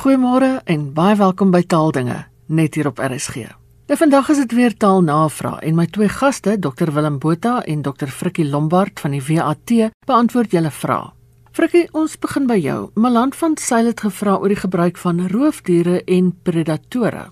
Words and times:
Goeiemôre 0.00 0.62
en 0.64 0.84
baie 0.96 1.12
welkom 1.20 1.50
by 1.52 1.60
Taaldinge 1.68 2.14
net 2.58 2.76
hier 2.78 2.86
op 2.88 3.00
RSG. 3.04 3.42
Nou 3.90 3.96
vandag 4.00 4.30
is 4.32 4.38
dit 4.40 4.52
weer 4.56 4.72
taalnavraag 4.72 5.58
en 5.68 5.74
my 5.76 5.84
twee 5.92 6.08
gaste, 6.08 6.54
Dr 6.56 6.88
Willem 6.96 7.18
Botha 7.20 7.58
en 7.68 7.82
Dr 7.84 8.08
Frikkie 8.08 8.46
Lombard 8.48 8.96
van 9.04 9.12
die 9.12 9.20
WAT, 9.20 9.74
beantwoord 10.08 10.54
julle 10.56 10.72
vrae. 10.72 11.10
Frikkie, 11.52 11.84
ons 11.92 12.16
begin 12.22 12.48
by 12.48 12.56
jou. 12.56 12.78
Maland 12.96 13.36
van 13.36 13.58
Sail 13.60 13.90
het 13.92 14.00
gevra 14.00 14.38
oor 14.40 14.48
die 14.48 14.62
gebruik 14.62 14.96
van 15.02 15.20
roofdiere 15.34 15.98
en 16.08 16.32
predatore. 16.48 17.26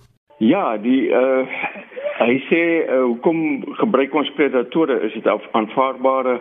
Ja, 0.44 0.76
die 0.76 1.08
uh 1.08 1.48
hy 2.18 2.34
sê 2.50 2.62
uh, 2.82 3.00
hoekom 3.06 3.64
gebruik 3.80 4.12
ons 4.12 4.28
predatore? 4.36 5.00
Is 5.08 5.16
dit 5.16 5.24
'n 5.24 5.40
aanvaarbare 5.56 6.36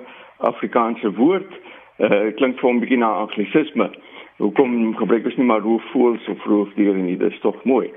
Afrikaanse 0.52 1.16
woord? 1.16 1.52
Uh 2.04 2.36
klink 2.36 2.60
vir 2.60 2.70
'n 2.74 2.84
bietjie 2.84 3.00
na 3.00 3.16
anglisisme. 3.24 3.88
Hoekom 4.38 4.96
gebruik 4.96 5.26
ons 5.26 5.36
nie 5.36 5.46
maar 5.46 5.66
roofvoëls 5.66 6.28
of 6.28 6.44
roofdiere 6.46 6.98
nie? 7.02 7.18
Dit 7.18 7.32
is 7.32 7.40
tog 7.40 7.64
mooi. 7.64 7.90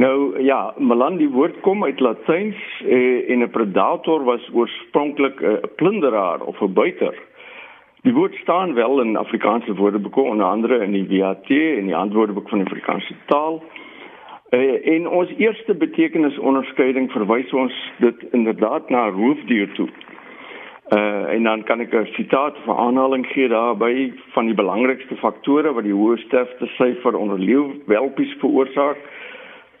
Nou 0.00 0.42
ja, 0.42 0.74
Malan 0.78 1.18
die 1.20 1.28
woord 1.28 1.60
kom 1.60 1.84
uit 1.84 2.00
Latyns 2.00 2.56
eh, 2.86 3.30
en 3.30 3.42
'n 3.42 3.50
predator 3.50 4.24
was 4.24 4.50
oorspronklik 4.52 5.42
'n 5.42 5.60
plunderaar 5.76 6.40
of 6.40 6.60
'n 6.60 6.72
buiter. 6.72 7.14
Die 8.02 8.12
woord 8.12 8.34
staan 8.34 8.74
wel 8.74 9.00
in 9.00 9.16
Afrikaanse 9.16 9.74
woordeboeke 9.74 10.20
onder 10.20 10.46
andere 10.46 10.82
in 10.84 10.92
die 10.92 11.18
WAT 11.18 11.50
en 11.50 11.84
die 11.84 11.96
antwoordeboek 11.96 12.48
van 12.48 12.58
die 12.58 12.66
Afrikaanse 12.66 13.14
taal. 13.26 13.62
Eh, 14.50 14.86
en 14.94 15.08
ons 15.08 15.30
eerste 15.36 15.74
betekenisonderskeiding 15.74 17.12
verwys 17.12 17.52
ons 17.52 17.92
dit 17.98 18.24
inderdaad 18.30 18.88
na 18.90 19.08
roofdier 19.08 19.72
toe. 19.72 19.88
Uh, 20.90 21.30
en 21.30 21.42
dan 21.42 21.62
kan 21.62 21.80
ek 21.80 21.92
'n 21.94 22.06
sitaat 22.18 22.56
van 22.64 22.76
aanhaling 22.76 23.26
gee 23.26 23.48
daarby 23.48 24.12
van 24.34 24.46
die 24.46 24.54
belangrikste 24.54 25.16
faktore 25.16 25.72
wat 25.72 25.84
die 25.84 25.94
hoë 25.94 26.16
sterfte 26.16 26.66
syfer 26.66 27.14
onder 27.14 27.38
leeuwelpies 27.38 28.32
veroorsaak 28.40 28.98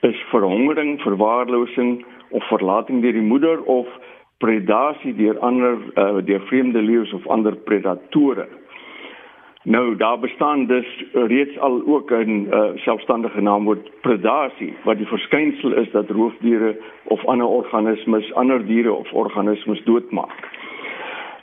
is 0.00 0.20
verhongering, 0.30 1.00
verwaarlosing 1.00 2.04
of 2.28 2.44
verlating 2.44 3.02
deur 3.02 3.12
die 3.12 3.26
moeder 3.32 3.62
of 3.62 3.86
predasie 4.38 5.14
deur 5.14 5.38
ander 5.38 5.76
uh, 5.94 6.22
deur 6.24 6.40
vreemde 6.40 6.82
leeu's 6.82 7.12
of 7.12 7.26
ander 7.26 7.56
predatore. 7.56 8.46
Nou 9.62 9.96
daar 9.96 10.18
bestaan 10.18 10.66
dus 10.66 11.04
reeds 11.12 11.58
al 11.58 11.82
ook 11.86 12.10
'n 12.10 12.46
uh, 12.50 12.70
selfstandige 12.74 13.40
naamwoord 13.40 13.90
predasie 14.00 14.74
wat 14.84 14.96
die 14.96 15.06
verskynsel 15.06 15.72
is 15.72 15.90
dat 15.90 16.10
roofdiere 16.10 16.76
of 17.04 17.24
ander 17.24 17.46
organismes 17.46 18.34
ander 18.34 18.66
diere 18.66 18.92
of 18.92 19.12
organismes 19.12 19.84
doodmaak. 19.84 20.48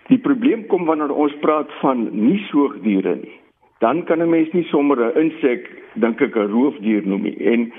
Die 0.07 0.17
probleem 0.17 0.67
kom 0.67 0.85
wanneer 0.85 1.11
ons 1.11 1.35
praat 1.39 1.71
van 1.81 2.07
nie 2.11 2.39
soogdiere 2.51 3.15
nie. 3.15 3.39
Dan 3.79 4.03
kan 4.05 4.21
'n 4.21 4.29
mens 4.29 4.51
nie 4.53 4.67
sommer 4.71 4.97
'n 4.97 5.17
insek 5.17 5.69
dink 5.95 6.21
ek 6.21 6.35
'n 6.35 6.51
roofdier 6.51 7.07
noem 7.07 7.23
nie. 7.23 7.37
En 7.39 7.71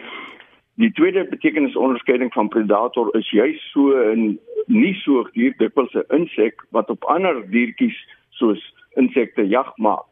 Die 0.79 0.93
tweede 0.93 1.25
betekenisonderskeiding 1.25 2.33
van 2.33 2.48
predator 2.48 3.09
is 3.19 3.31
juis 3.31 3.62
so 3.73 3.98
'n 3.98 4.39
nie 4.67 4.95
soogdier, 4.95 5.55
dit 5.59 5.77
is 5.77 5.95
'n 5.95 6.15
insek 6.17 6.55
wat 6.70 6.91
op 6.91 7.05
ander 7.05 7.51
diertjies 7.51 7.98
soos 8.31 8.75
insekte 8.95 9.48
jag 9.48 9.73
maak. 9.77 10.07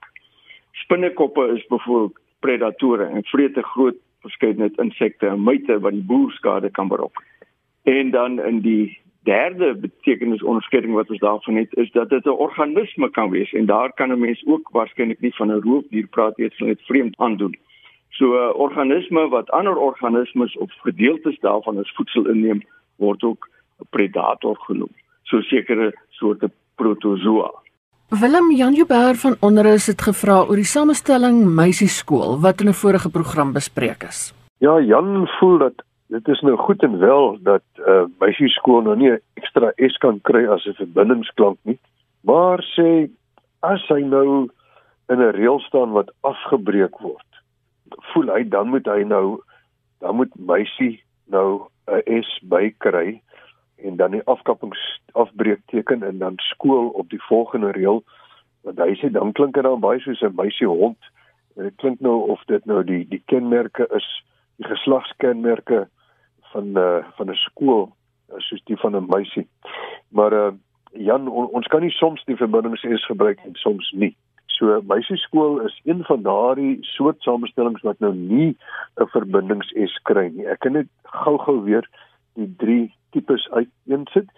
Spinnekoppe 0.72 1.52
is 1.54 1.66
byvoorbeeld 1.66 2.18
predatore 2.40 3.04
en 3.04 3.24
vreet 3.24 3.56
'n 3.56 3.62
groot 3.62 3.96
verskeidenheid 4.20 4.78
insekte 4.78 5.26
en 5.26 5.44
myte 5.44 5.80
wat 5.80 5.92
die 5.92 6.06
boer 6.06 6.30
skade 6.30 6.70
kan 6.70 6.88
berokken. 6.88 7.24
En 7.82 8.10
dan 8.10 8.40
in 8.40 8.60
die 8.60 8.98
derde 9.26 9.74
betekenisonderskeiding 9.74 10.94
wat 10.94 11.10
ons 11.10 11.22
daarvan 11.22 11.56
het 11.58 11.74
is 11.82 11.90
dat 11.98 12.08
dit 12.14 12.24
'n 12.26 12.40
organisme 12.46 13.10
kan 13.10 13.30
wees 13.30 13.52
en 13.52 13.66
daar 13.66 13.92
kan 13.92 14.12
'n 14.12 14.20
mens 14.20 14.42
ook 14.46 14.68
waarskynlik 14.72 15.20
nie 15.20 15.34
van 15.34 15.50
'n 15.50 15.62
roofdier 15.68 16.06
praat 16.06 16.36
nie, 16.36 16.48
dit 16.48 16.58
sal 16.58 16.66
net 16.66 16.82
vreemd 16.82 17.16
aandoen. 17.16 17.54
So 18.10 18.24
'n 18.24 18.48
uh, 18.48 18.58
organisme 18.58 19.28
wat 19.28 19.50
ander 19.50 19.76
organismes 19.76 20.56
of 20.56 20.70
gedeeltes 20.82 21.38
daarvan 21.40 21.78
as 21.78 21.94
voedsel 21.94 22.26
inneem, 22.26 22.62
word 22.96 23.22
ook 23.22 23.48
'n 23.80 23.86
predator 23.90 24.56
genoem. 24.56 24.92
So 25.22 25.40
sekere 25.40 25.94
soorte 26.08 26.50
protozoa. 26.74 27.50
Willem 28.08 28.52
Jan 28.52 28.74
Jubber 28.74 29.14
van 29.14 29.36
Onderus 29.40 29.86
het 29.86 30.02
gevra 30.02 30.44
oor 30.48 30.54
die 30.54 30.64
samestelling 30.64 31.44
meisieskool 31.54 32.40
wat 32.40 32.60
in 32.60 32.68
'n 32.68 32.80
vorige 32.82 33.10
program 33.10 33.52
bespreek 33.52 34.02
is. 34.02 34.34
Ja, 34.58 34.80
Jan 34.80 35.26
voel 35.26 35.58
dat 35.58 35.85
dit 36.06 36.28
is 36.28 36.40
nou 36.40 36.56
goed 36.56 36.82
en 36.82 36.98
wel 36.98 37.38
dat 37.42 37.64
uh, 37.78 38.04
meisieskool 38.18 38.82
nou 38.82 38.96
nie 38.96 39.10
'n 39.10 39.20
ekstra 39.34 39.72
S 39.76 39.96
kan 39.98 40.20
kry 40.20 40.46
as 40.46 40.66
'n 40.66 40.78
verbindingsklank 40.78 41.58
nie, 41.62 41.78
maar 42.20 42.62
sê 42.76 43.10
as 43.60 43.82
hy 43.88 44.00
nou 44.00 44.48
in 45.08 45.18
'n 45.18 45.34
reël 45.38 45.60
staan 45.60 45.90
wat 45.90 46.12
afgebreek 46.20 46.98
word 46.98 47.26
voel 48.12 48.32
hy 48.34 48.42
dan 48.48 48.68
moet 48.68 48.86
hy 48.86 49.02
nou 49.02 49.40
dan 49.98 50.16
moet 50.16 50.34
meisie 50.34 51.02
nou 51.24 51.68
'n 51.86 52.22
S 52.22 52.30
bykry 52.42 53.20
en 53.76 53.96
dan 53.96 54.10
die 54.10 54.24
afkappings 54.24 55.00
afbreekteken 55.12 56.02
en 56.02 56.18
dan 56.18 56.34
skool 56.36 56.88
op 56.88 57.10
die 57.10 57.22
volgende 57.22 57.70
reël 57.70 58.02
want 58.62 58.78
hy 58.78 58.94
sê 58.94 59.10
dan 59.10 59.32
klink 59.32 59.54
dit 59.54 59.62
dan 59.62 59.80
baie 59.80 60.00
soos 60.00 60.22
'n 60.22 60.34
meisie 60.34 60.68
hond 60.68 60.98
dit 61.54 61.76
klink 61.76 62.00
nou 62.00 62.28
of 62.30 62.42
dit 62.46 62.64
nou 62.64 62.84
die 62.84 63.04
die 63.08 63.22
kenmerke 63.26 63.86
is 63.96 64.08
die 64.56 64.68
geslagskenmerke 64.68 65.88
van 66.52 66.78
uh, 66.78 67.04
van 67.16 67.30
'n 67.30 67.34
skool 67.34 67.92
soos 68.36 68.62
die 68.64 68.76
van 68.76 68.96
'n 68.96 69.06
meisie 69.08 69.48
maar 70.08 70.32
uh, 70.32 70.52
Jan 70.92 71.28
on, 71.28 71.46
ons 71.46 71.66
kan 71.66 71.80
nie 71.80 71.90
soms 71.90 72.24
die 72.24 72.36
verbindings 72.36 72.82
eens 72.82 73.06
gebruik 73.06 73.38
en 73.44 73.54
soms 73.54 73.92
nie 73.92 74.16
So 74.56 74.80
meisieskool 74.88 75.60
is 75.60 75.80
een 75.84 76.04
van 76.04 76.22
daardie 76.22 76.78
soort 76.80 77.20
samestellings 77.20 77.82
wat 77.82 77.98
nou 77.98 78.14
nie 78.14 78.56
'n 78.96 79.06
verbindings-S 79.06 79.98
kry 80.02 80.28
nie. 80.28 80.46
Ek 80.46 80.58
kan 80.58 80.72
net 80.72 80.88
gou-gou 81.02 81.60
weer 81.64 81.88
die 82.34 82.54
drie 82.56 82.94
tipes 83.10 83.50
uiteensit. 83.50 84.28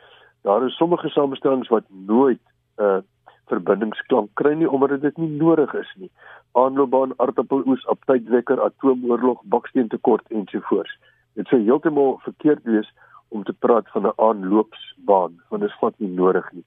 Daar 0.42 0.66
is 0.66 0.76
sommige 0.76 1.08
samestellings 1.08 1.68
wat 1.68 1.84
nooit 1.88 2.40
'n 2.78 2.82
uh, 2.82 2.98
verbindingsklank 3.46 4.30
kry 4.34 4.54
nie 4.54 4.70
omdat 4.70 5.00
dit 5.00 5.16
nie 5.16 5.30
nodig 5.30 5.74
is 5.74 5.94
nie. 5.96 6.10
Aanloopbaan, 6.52 7.12
aardappeloes, 7.16 7.86
aptydwekker, 7.86 8.62
atoomoorlog, 8.62 9.40
baksteentekort 9.44 10.24
ensovoorts. 10.28 10.98
Dit 11.38 11.46
sou 11.46 11.60
heeltemal 11.62 12.16
verkeerd 12.24 12.64
wees 12.66 12.88
om 13.28 13.44
te 13.44 13.52
praat 13.52 13.86
van 13.94 14.06
'n 14.06 14.18
aanloopsbaan 14.28 15.32
want 15.48 15.62
dit 15.62 15.70
is 15.70 15.78
vat 15.78 15.94
nie 15.98 16.10
nodig 16.10 16.52
nie. 16.52 16.64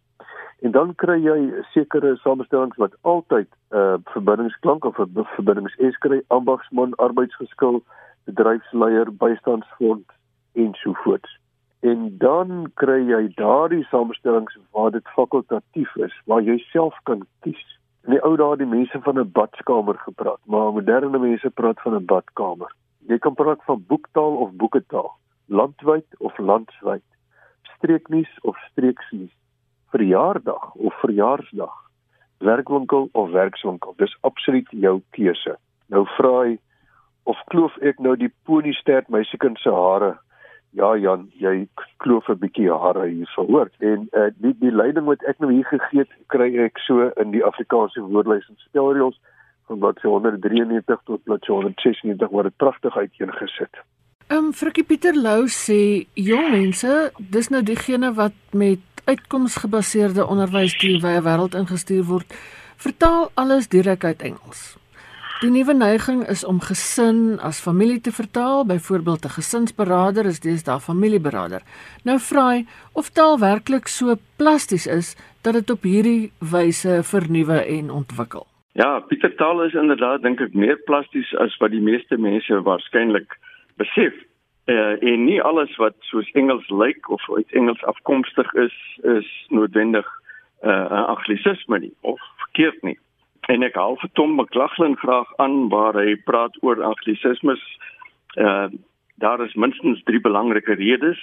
En 0.61 0.71
dan 0.71 0.95
kry 0.95 1.17
jy 1.23 1.63
sekere 1.73 2.15
samestellings 2.23 2.77
wat 2.77 2.95
altyd 3.01 3.49
'n 3.49 3.75
uh, 3.77 3.97
verbindingsklank 4.13 4.85
of 4.85 4.99
'n 4.99 5.25
verbindings 5.35 5.75
S 5.77 5.97
kry, 5.97 6.21
ambagsman, 6.27 6.95
arbeidsgeskil, 6.95 7.83
bedryfsleier, 8.25 9.11
bystandsfonds 9.11 10.09
en 10.53 10.73
so 10.73 10.93
voort. 10.93 11.27
En 11.79 12.17
dan 12.17 12.71
kry 12.73 12.99
jy 13.09 13.31
daardie 13.35 13.83
samestellings 13.83 14.57
waar 14.71 14.91
dit 14.91 15.07
fakultatief 15.07 15.95
is, 15.95 16.21
waar 16.25 16.41
jy 16.41 16.57
self 16.57 16.95
kan 17.03 17.25
kies. 17.39 17.79
In 18.05 18.11
die 18.11 18.23
ou 18.23 18.35
dae 18.37 18.49
het 18.49 18.59
die 18.59 18.75
mense 18.77 19.01
van 19.01 19.19
'n 19.19 19.31
badkamer 19.31 19.97
gepraat, 19.97 20.39
maar 20.45 20.73
moderne 20.73 21.19
mense 21.19 21.49
praat 21.49 21.81
van 21.81 21.95
'n 21.95 22.05
badkamer. 22.05 22.71
Jy 23.09 23.17
kan 23.17 23.33
praat 23.33 23.63
van 23.65 23.83
boektaal 23.87 24.35
of 24.45 24.51
boeketaal, 24.51 25.11
landwyd 25.45 26.07
of 26.19 26.37
landswyd, 26.37 27.05
streeknuus 27.75 28.33
of 28.41 28.57
streeksnuus 28.71 29.33
verjaardag 29.91 30.73
of 30.73 30.93
verjaarsdag, 30.99 31.73
werkwinkel 32.37 33.09
of 33.11 33.29
werkswinkel. 33.29 33.93
Dis 33.97 34.17
absoluut 34.21 34.67
jou 34.69 35.01
keuse. 35.09 35.57
Nou 35.91 36.05
vra 36.15 36.33
hy 36.41 36.57
of 37.29 37.39
kloof 37.53 37.75
ek 37.85 37.99
nou 37.99 38.15
die 38.17 38.31
poniestert 38.47 39.11
meisiekind 39.13 39.59
se 39.61 39.73
hare? 39.75 40.15
Ja 40.77 40.93
Jan, 40.95 41.27
jy 41.35 41.67
kloof 41.99 42.29
'n 42.31 42.39
bietjie 42.39 42.71
hare 42.71 43.07
hier 43.07 43.31
verhoor. 43.35 43.69
En 43.79 44.07
uh, 44.15 44.29
die 44.39 44.55
die 44.59 44.71
leiding 44.71 45.05
wat 45.05 45.23
ek 45.27 45.39
nou 45.39 45.51
hier 45.51 45.67
gegee 45.67 46.05
het, 46.05 46.13
kry 46.27 46.47
ek 46.65 46.79
so 46.79 47.11
in 47.19 47.35
die 47.35 47.43
Afrikaanse 47.43 48.01
woordelys 48.01 48.47
en 48.49 48.57
spelreëls 48.57 49.19
van 49.79 49.93
se 50.01 50.07
193 50.07 50.99
tot 51.05 51.21
se 51.25 51.51
196 51.51 52.29
word 52.29 52.49
dit 52.49 52.57
pragtig 52.57 52.97
uiteengesit. 52.97 53.83
Ehm 54.27 54.45
um, 54.45 54.53
Frikkie 54.53 54.83
Pieter 54.83 55.15
Lou 55.15 55.47
sê 55.47 56.07
jong 56.13 56.51
mense, 56.51 57.11
dis 57.17 57.49
nou 57.49 57.63
diegene 57.63 58.13
wat 58.13 58.37
met 58.51 58.79
uitkomsgebaseerde 59.05 60.25
onderwys 60.27 60.77
die 60.79 60.99
wye 61.03 61.21
wêreld 61.25 61.57
ingestuur 61.57 62.05
word, 62.07 62.37
vertaal 62.77 63.31
alles 63.35 63.67
direk 63.67 64.03
uit 64.03 64.21
Engels. 64.21 64.61
Die 65.41 65.49
nuwe 65.49 65.73
neiging 65.73 66.21
is 66.29 66.43
om 66.45 66.59
gesin 66.61 67.39
as 67.41 67.59
familie 67.65 67.97
te 68.01 68.11
vertaal, 68.13 68.65
byvoorbeeld 68.65 69.25
'n 69.25 69.35
gesinsberader 69.39 70.25
is 70.25 70.39
deesdae 70.39 70.79
familieberader. 70.79 71.61
Nou 72.03 72.19
vra 72.19 72.47
hy 72.49 72.65
of 72.93 73.09
taal 73.09 73.39
werklik 73.39 73.87
so 73.87 74.15
plasties 74.35 74.87
is 74.87 75.15
dat 75.41 75.53
dit 75.53 75.69
op 75.69 75.81
hierdie 75.83 76.31
wyse 76.39 77.03
vernuwe 77.03 77.65
en 77.65 77.91
ontwikkel. 77.91 78.50
Ja, 78.73 78.99
Pieter 78.99 79.35
taal 79.35 79.63
is 79.63 79.73
inderdaad 79.73 80.21
dink 80.23 80.39
ek 80.39 80.53
meer 80.55 80.77
plasties 80.87 81.33
as 81.43 81.55
wat 81.59 81.73
die 81.73 81.83
meeste 81.83 82.17
mense 82.17 82.61
waarskynlik 82.63 83.35
besef 83.81 84.15
uh, 84.71 84.95
en 84.95 85.25
nie 85.27 85.41
alles 85.43 85.75
wat 85.81 85.97
soos 86.07 86.29
Engels 86.39 86.69
lyk 86.69 87.09
of 87.11 87.25
uit 87.35 87.51
Engels 87.51 87.83
afkomstig 87.83 88.53
is 88.53 88.77
is 89.17 89.27
noodwendig 89.49 90.07
'n 90.63 90.69
uh, 90.69 91.03
anglisisme 91.15 91.79
nie 91.79 91.93
of 92.01 92.19
verkeerd 92.45 92.81
nie. 92.83 92.97
En 93.49 93.63
ek 93.63 93.75
haal 93.75 93.97
vir 93.99 94.09
Tom 94.13 94.35
McLaughlin 94.35 94.95
graag 94.95 95.27
aan 95.37 95.69
waar 95.69 95.97
hy 95.97 96.15
praat 96.15 96.55
oor 96.61 96.83
anglisismes. 96.83 97.63
Uh 98.37 98.69
daar 99.21 99.41
is 99.45 99.53
minstens 99.53 100.01
drie 100.03 100.21
belangrike 100.21 100.73
redes. 100.73 101.19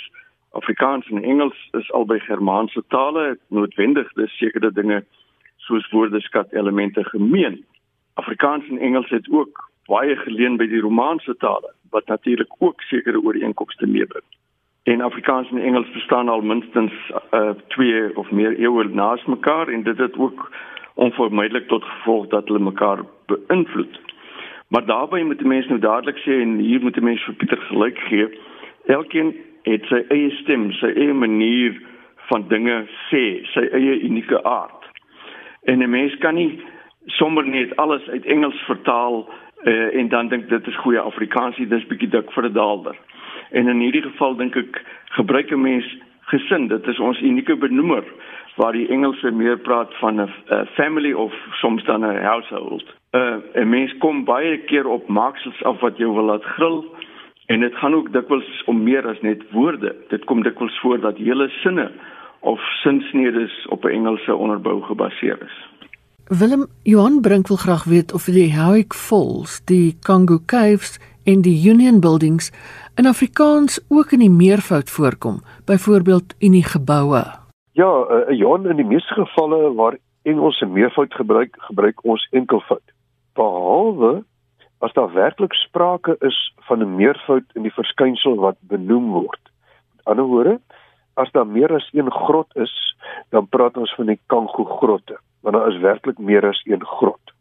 Afrikaans 0.51 1.09
en 1.11 1.25
Engels 1.25 1.69
is 1.73 1.91
albei 1.93 2.21
Germaanse 2.21 2.83
tale, 2.89 3.39
noodwendig 3.49 4.13
dis 4.15 4.37
sekere 4.39 4.71
dinge 4.73 5.03
soos 5.69 5.91
woordeskat 5.93 6.53
elemente 6.53 7.05
gemeen. 7.13 7.61
Afrikaans 8.21 8.69
en 8.69 8.79
Engels 8.79 9.11
het 9.11 9.29
ook 9.31 9.69
baie 9.89 10.17
geleen 10.25 10.57
by 10.61 10.67
die 10.69 10.81
Romaanse 10.85 11.37
tale 11.45 11.73
wat 11.93 12.07
natuurlik 12.07 12.53
ook 12.59 12.83
sekere 12.83 13.21
ooreenkomste 13.21 13.87
meebring. 13.87 14.25
En 14.83 15.01
Afrikaans 15.01 15.51
en 15.51 15.63
Engels 15.63 15.91
bestaan 15.93 16.29
al 16.29 16.41
minstens 16.41 16.93
uh, 17.31 17.51
twee 17.69 18.17
of 18.17 18.31
meer 18.31 18.59
eeue 18.59 18.85
naas 18.89 19.25
mekaar 19.25 19.69
en 19.69 19.83
dit 19.83 19.99
het 19.99 20.17
ook 20.17 20.51
onvermydelik 20.95 21.69
tot 21.69 21.85
gevolg 21.85 22.27
dat 22.29 22.49
hulle 22.49 22.59
mekaar 22.59 23.05
beïnvloed. 23.27 24.01
Maar 24.69 24.87
daarbey 24.87 25.23
moet 25.25 25.39
die 25.39 25.47
mens 25.47 25.69
nou 25.69 25.81
dadelik 25.81 26.19
sê 26.25 26.41
en 26.41 26.59
hier 26.59 26.81
moet 26.81 26.95
die 26.95 27.05
mens 27.05 27.25
vir 27.25 27.35
Pieter 27.35 27.61
gelyk 27.69 27.99
gee. 28.09 28.27
Elkeen 28.87 29.37
het 29.69 29.85
sy 29.89 30.03
eie 30.09 30.31
stem, 30.43 30.71
sy 30.81 30.93
eie 30.93 31.15
manier 31.15 31.77
van 32.29 32.45
dinge 32.49 32.83
sê, 33.09 33.23
sy 33.55 33.65
eie 33.73 34.01
unieke 34.05 34.43
aard. 34.45 34.78
En 35.63 35.79
'n 35.79 35.91
mens 35.91 36.19
kan 36.19 36.35
nie 36.35 36.61
sommer 37.07 37.47
net 37.47 37.77
alles 37.77 38.09
uit 38.09 38.25
Engels 38.25 38.61
vertaal 38.67 39.29
uh, 39.63 39.95
en 39.95 40.09
dan 40.09 40.29
dink 40.29 40.49
dit 40.49 40.67
is 40.67 40.77
goeie 40.77 41.01
Afrikaans, 41.01 41.57
dit 41.57 41.73
is 41.73 41.87
bietjie 41.87 42.09
dik 42.09 42.33
vir 42.33 42.45
'n 42.45 42.53
daalder. 42.53 42.97
En 43.51 43.69
in 43.69 43.81
hierdie 43.81 44.03
geval 44.03 44.37
dink 44.37 44.57
ek 44.57 44.85
gebruik 45.05 45.51
'n 45.51 45.61
mens 45.61 45.97
gesin, 46.21 46.69
dit 46.69 46.87
is 46.87 46.99
ons 46.99 47.21
unieke 47.21 47.57
benoemer 47.57 48.05
waar 48.57 48.73
die 48.73 48.89
Engelse 48.89 49.31
meer 49.31 49.59
praat 49.59 49.95
van 49.95 50.21
'n 50.21 50.67
family 50.75 51.13
of 51.13 51.33
soms 51.53 51.85
dan 51.85 52.05
'n 52.05 52.23
household. 52.23 52.85
Uh, 53.13 53.37
'n 53.55 53.69
Mens 53.69 53.99
kom 53.99 54.25
baie 54.25 54.59
keer 54.59 54.87
op 54.87 55.09
maaksels 55.09 55.63
af 55.63 55.81
wat 55.81 55.97
jy 55.99 56.05
wil 56.07 56.25
laat 56.25 56.45
gril 56.45 56.85
en 57.47 57.61
dit 57.61 57.75
gaan 57.75 57.95
ook 57.95 58.13
dikwels 58.13 58.63
om 58.65 58.83
meer 58.83 59.07
as 59.09 59.21
net 59.21 59.43
woorde. 59.51 59.95
Dit 60.09 60.25
kom 60.25 60.43
dikwels 60.43 60.79
voor 60.81 61.01
dat 61.01 61.17
hele 61.17 61.49
sinne 61.49 61.91
of 62.41 62.61
sinsnedes 62.83 63.67
op 63.69 63.85
'n 63.85 63.89
Engelse 63.89 64.35
onderbou 64.35 64.83
gebaseer 64.83 65.43
is. 65.43 65.69
Willem 66.29 66.67
Johan 66.83 67.21
Brink 67.21 67.49
wil 67.49 67.57
graag 67.57 67.85
weet 67.85 68.13
of 68.13 68.25
die 68.25 68.61
Howick 68.61 68.95
Falls, 68.95 69.65
die 69.65 69.97
Kango 70.01 70.39
Caves 70.47 70.99
en 71.25 71.41
die 71.43 71.71
Union 71.71 72.01
Buildings 72.01 72.53
in 72.97 73.07
Afrikaans 73.07 73.81
ook 73.89 74.13
in 74.13 74.19
die 74.19 74.31
meervoud 74.31 74.91
voorkom, 74.91 75.41
byvoorbeeld 75.65 76.35
in 76.39 76.53
die 76.53 76.65
geboue. 76.65 77.23
Ja, 77.73 77.91
uh, 78.11 78.39
Johan 78.39 78.67
in 78.67 78.77
die 78.77 78.85
meeste 78.85 79.15
gevalle 79.15 79.75
waar 79.75 79.97
Engels 80.23 80.61
'n 80.61 80.73
meervoud 80.73 81.15
gebruik, 81.15 81.55
gebruik 81.59 82.05
ons 82.05 82.29
enkelvoud. 82.31 82.87
Behalwe 83.33 84.25
as 84.79 84.93
daar 84.93 85.13
werklik 85.13 85.55
sprake 85.55 86.17
is 86.21 86.55
van 86.57 86.83
'n 86.83 86.97
meervoud 86.97 87.45
in 87.55 87.63
die 87.63 87.73
verskynsel 87.73 88.35
wat 88.35 88.57
benoem 88.61 89.11
word. 89.11 89.41
Met 89.97 90.05
ander 90.05 90.25
woorde, 90.25 90.61
as 91.19 91.33
daar 91.35 91.47
meer 91.47 91.75
as 91.75 91.89
een 91.93 92.11
grot 92.11 92.57
is, 92.57 92.75
dan 93.35 93.49
praat 93.49 93.77
ons 93.77 93.95
van 93.95 94.07
die 94.07 94.21
Kango 94.27 94.65
grotte 94.79 95.19
want 95.41 95.55
daar 95.55 95.69
is 95.69 95.81
werklik 95.81 96.19
meer 96.19 96.47
as 96.47 96.61
een 96.65 96.85
grot. 96.85 97.33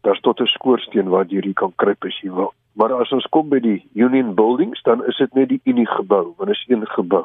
Daar's 0.00 0.20
tot 0.20 0.40
'n 0.40 0.46
skoorsteen 0.46 1.08
waar 1.08 1.26
jy 1.26 1.52
kan 1.52 1.72
kruip 1.76 2.04
as 2.04 2.20
jy 2.20 2.30
wil. 2.32 2.52
Maar 2.72 2.92
as 2.92 3.12
ons 3.12 3.26
kom 3.28 3.48
by 3.48 3.60
die 3.60 3.88
Union 3.94 4.34
Buildings, 4.34 4.82
dan 4.82 5.04
is 5.04 5.16
dit 5.16 5.34
net 5.34 5.48
die 5.48 5.60
Unie 5.64 5.86
gebou, 5.86 6.34
want 6.36 6.48
dit 6.48 6.56
is 6.56 6.64
een 6.68 6.86
gebou. 6.86 7.24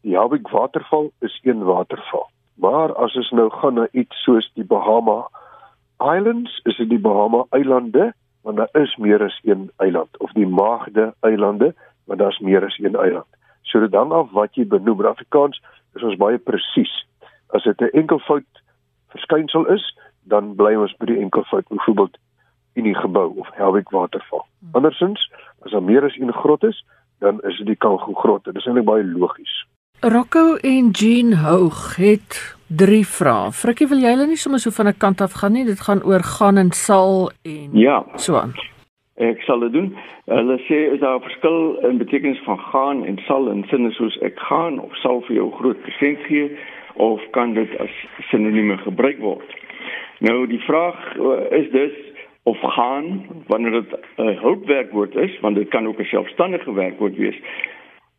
Die 0.00 0.16
Hawick 0.16 0.48
waterval 0.48 1.12
is 1.18 1.40
een 1.42 1.64
waterval. 1.64 2.28
Maar 2.54 2.94
as 2.94 3.16
ons 3.16 3.30
nou 3.30 3.50
gaan 3.50 3.74
na 3.74 3.88
iets 3.92 4.22
soos 4.22 4.50
die 4.54 4.64
Bahama 4.64 5.28
Islands, 5.98 6.60
is 6.64 6.76
dit 6.76 6.88
die 6.88 6.98
Bahama 6.98 7.44
eilande, 7.50 8.14
want 8.42 8.56
daar 8.56 8.68
is 8.72 8.96
meer 8.96 9.22
as 9.22 9.40
een 9.42 9.70
eiland 9.76 10.18
of 10.18 10.32
die 10.32 10.46
Maagde 10.46 11.14
eilande, 11.20 11.74
want 12.04 12.18
daar's 12.18 12.38
meer 12.38 12.64
as 12.64 12.78
een 12.78 12.96
eiland. 12.96 13.26
So 13.62 13.80
dit 13.80 13.94
hang 13.94 14.12
af 14.12 14.30
wat 14.32 14.54
jy 14.54 14.66
benoem. 14.66 15.00
In 15.00 15.06
Afrikaans 15.06 15.60
is 15.94 16.02
ons 16.02 16.16
baie 16.16 16.38
presies. 16.38 16.92
As 17.54 17.62
dit 17.62 17.80
'n 17.80 17.92
enkelvoud 17.92 18.62
verskynsel 19.08 19.66
is, 19.66 19.84
dan 20.22 20.54
bly 20.56 20.74
ons 20.74 20.94
by 20.98 21.06
die 21.06 21.20
enkelvoud, 21.20 21.68
byvoorbeeld 21.68 22.16
in 22.72 22.84
die 22.84 22.94
gebou 22.94 23.38
of 23.38 23.48
Helwig 23.54 23.90
waterval. 23.90 24.46
Hmm. 24.60 24.68
Andersins, 24.72 25.30
as 25.64 25.70
daar 25.70 25.82
meer 25.82 26.04
as 26.04 26.16
een 26.16 26.32
grot 26.32 26.64
is, 26.64 26.84
dan 27.18 27.40
is 27.40 27.58
dit 27.58 27.66
die 27.66 27.76
Kango 27.76 28.14
grot. 28.14 28.44
Dit 28.44 28.56
is 28.56 28.66
eintlik 28.66 28.88
baie 28.88 29.04
logies. 29.04 29.66
Rocco 30.02 30.56
en 30.56 30.90
Jean 30.90 31.32
Hoog 31.32 31.96
het 31.96 32.56
drie 32.66 33.06
vrae. 33.06 33.52
Frikkie, 33.54 33.86
wil 33.86 34.00
jy 34.02 34.16
hulle 34.16 34.26
nie 34.26 34.40
sommer 34.40 34.58
so 34.58 34.70
van 34.74 34.88
'n 34.88 34.98
kant 34.98 35.20
af 35.20 35.32
gaan 35.32 35.52
nie? 35.52 35.64
Dit 35.64 35.80
gaan 35.80 36.02
oor 36.02 36.22
gaan 36.22 36.58
en 36.58 36.72
sal 36.72 37.30
en 37.42 37.70
ja. 37.72 38.04
so 38.16 38.34
aan. 38.36 38.54
Ek 39.20 39.42
sal 39.44 39.60
dit 39.60 39.72
doen. 39.72 39.96
Hulle 40.24 40.56
sê 40.68 40.78
is 40.92 41.00
daar 41.00 41.16
'n 41.16 41.22
verskil 41.22 41.78
in 41.88 41.98
betekenis 41.98 42.40
van 42.44 42.58
gaan 42.58 43.04
en 43.04 43.18
sal 43.26 43.48
in 43.48 43.64
sinne 43.68 43.90
soos 43.92 44.18
ek 44.22 44.38
gaan 44.38 44.78
of 44.80 44.96
sal 44.96 45.20
vir 45.20 45.36
jou 45.36 45.50
groot 45.52 45.82
gesent 45.84 46.18
gee 46.28 46.56
of 46.94 47.20
kan 47.30 47.54
dit 47.54 47.78
as 47.78 47.90
sinonieme 48.30 48.78
gebruik 48.78 49.18
word? 49.18 49.54
Nou 50.20 50.46
die 50.46 50.60
vraag 50.60 51.16
uh, 51.16 51.50
is 51.50 51.70
dus 51.70 51.92
of 52.42 52.58
gaan 52.60 53.26
wanneer 53.46 53.70
dit 53.70 54.00
'n 54.16 54.38
hulpwerkwoord 54.40 55.14
is, 55.14 55.40
want 55.40 55.56
dit 55.56 55.68
kan 55.68 55.86
ook 55.86 55.98
'n 56.00 56.04
selfstandige 56.04 56.72
werkwoord 56.72 57.16
wees 57.16 57.40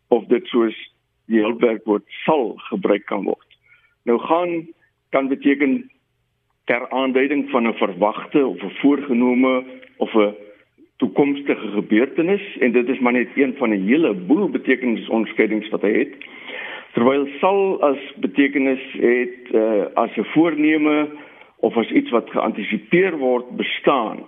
of 0.07 0.25
dit 0.25 0.46
soos 0.48 0.94
die 1.25 1.42
hulpwerkwoord 1.42 2.04
sal 2.07 2.54
gebruik 2.56 3.06
kan 3.06 3.24
word. 3.24 3.57
Nou 4.04 4.19
gaan 4.19 4.68
kan 5.10 5.28
beteken 5.28 5.92
ter 6.66 6.89
aanduiding 6.89 7.50
van 7.50 7.68
'n 7.68 7.74
verwagte 7.74 8.46
of 8.46 8.62
'n 8.62 8.78
voorgenome 8.81 9.63
of 9.98 10.13
'n 10.13 10.36
toekomstige 11.03 11.67
gebeurtenis 11.75 12.44
en 12.59 12.71
dit 12.71 12.89
is 12.89 13.00
maar 13.00 13.13
net 13.13 13.35
een 13.35 13.55
van 13.59 13.69
'n 13.69 13.88
hele 13.88 14.13
boel 14.13 14.50
betekenisonskeidings 14.50 15.69
wat 15.69 15.81
hy 15.81 15.94
het. 15.97 16.13
Terwyl 16.94 17.27
sal 17.39 17.81
as 17.81 18.00
betekenis 18.15 18.83
het 18.91 19.51
uh, 19.51 19.85
as 19.94 20.15
'n 20.17 20.29
voorneme 20.33 21.07
of 21.59 21.77
as 21.77 21.91
iets 21.91 22.11
wat 22.11 22.29
geantisipeer 22.29 23.17
word 23.17 23.55
bestaan 23.55 24.23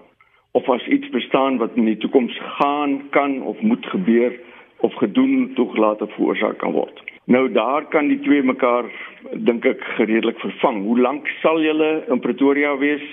of 0.52 0.70
as 0.70 0.88
iets 0.88 1.10
bestaan 1.10 1.58
wat 1.58 1.72
in 1.76 1.86
die 1.86 1.98
toekoms 1.98 2.40
gaan 2.58 3.10
kan 3.10 3.42
of 3.42 3.62
moet 3.62 3.86
gebeur 3.86 4.40
of 4.80 4.94
gedoen 4.94 5.52
toegelaat 5.56 6.02
of 6.02 6.14
veroorsaak 6.14 6.58
kan 6.58 6.72
word. 6.72 7.04
Nou 7.26 7.52
daar 7.52 7.86
kan 7.86 8.08
die 8.08 8.20
twee 8.20 8.44
mekaar 8.44 8.86
dink 9.34 9.66
ek 9.66 9.84
redelik 9.98 10.40
vervang. 10.40 10.84
Hoe 10.84 11.00
lank 11.00 11.28
sal 11.42 11.62
julle 11.62 12.04
in 12.08 12.20
Pretoria 12.20 12.78
wees? 12.78 13.08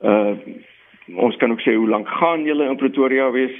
Uh 0.00 0.32
ons 1.14 1.36
kan 1.36 1.50
ook 1.50 1.60
sê 1.60 1.74
hoe 1.74 1.88
lank 1.88 2.08
gaan 2.08 2.44
julle 2.44 2.68
in 2.68 2.76
Pretoria 2.76 3.30
wees? 3.30 3.56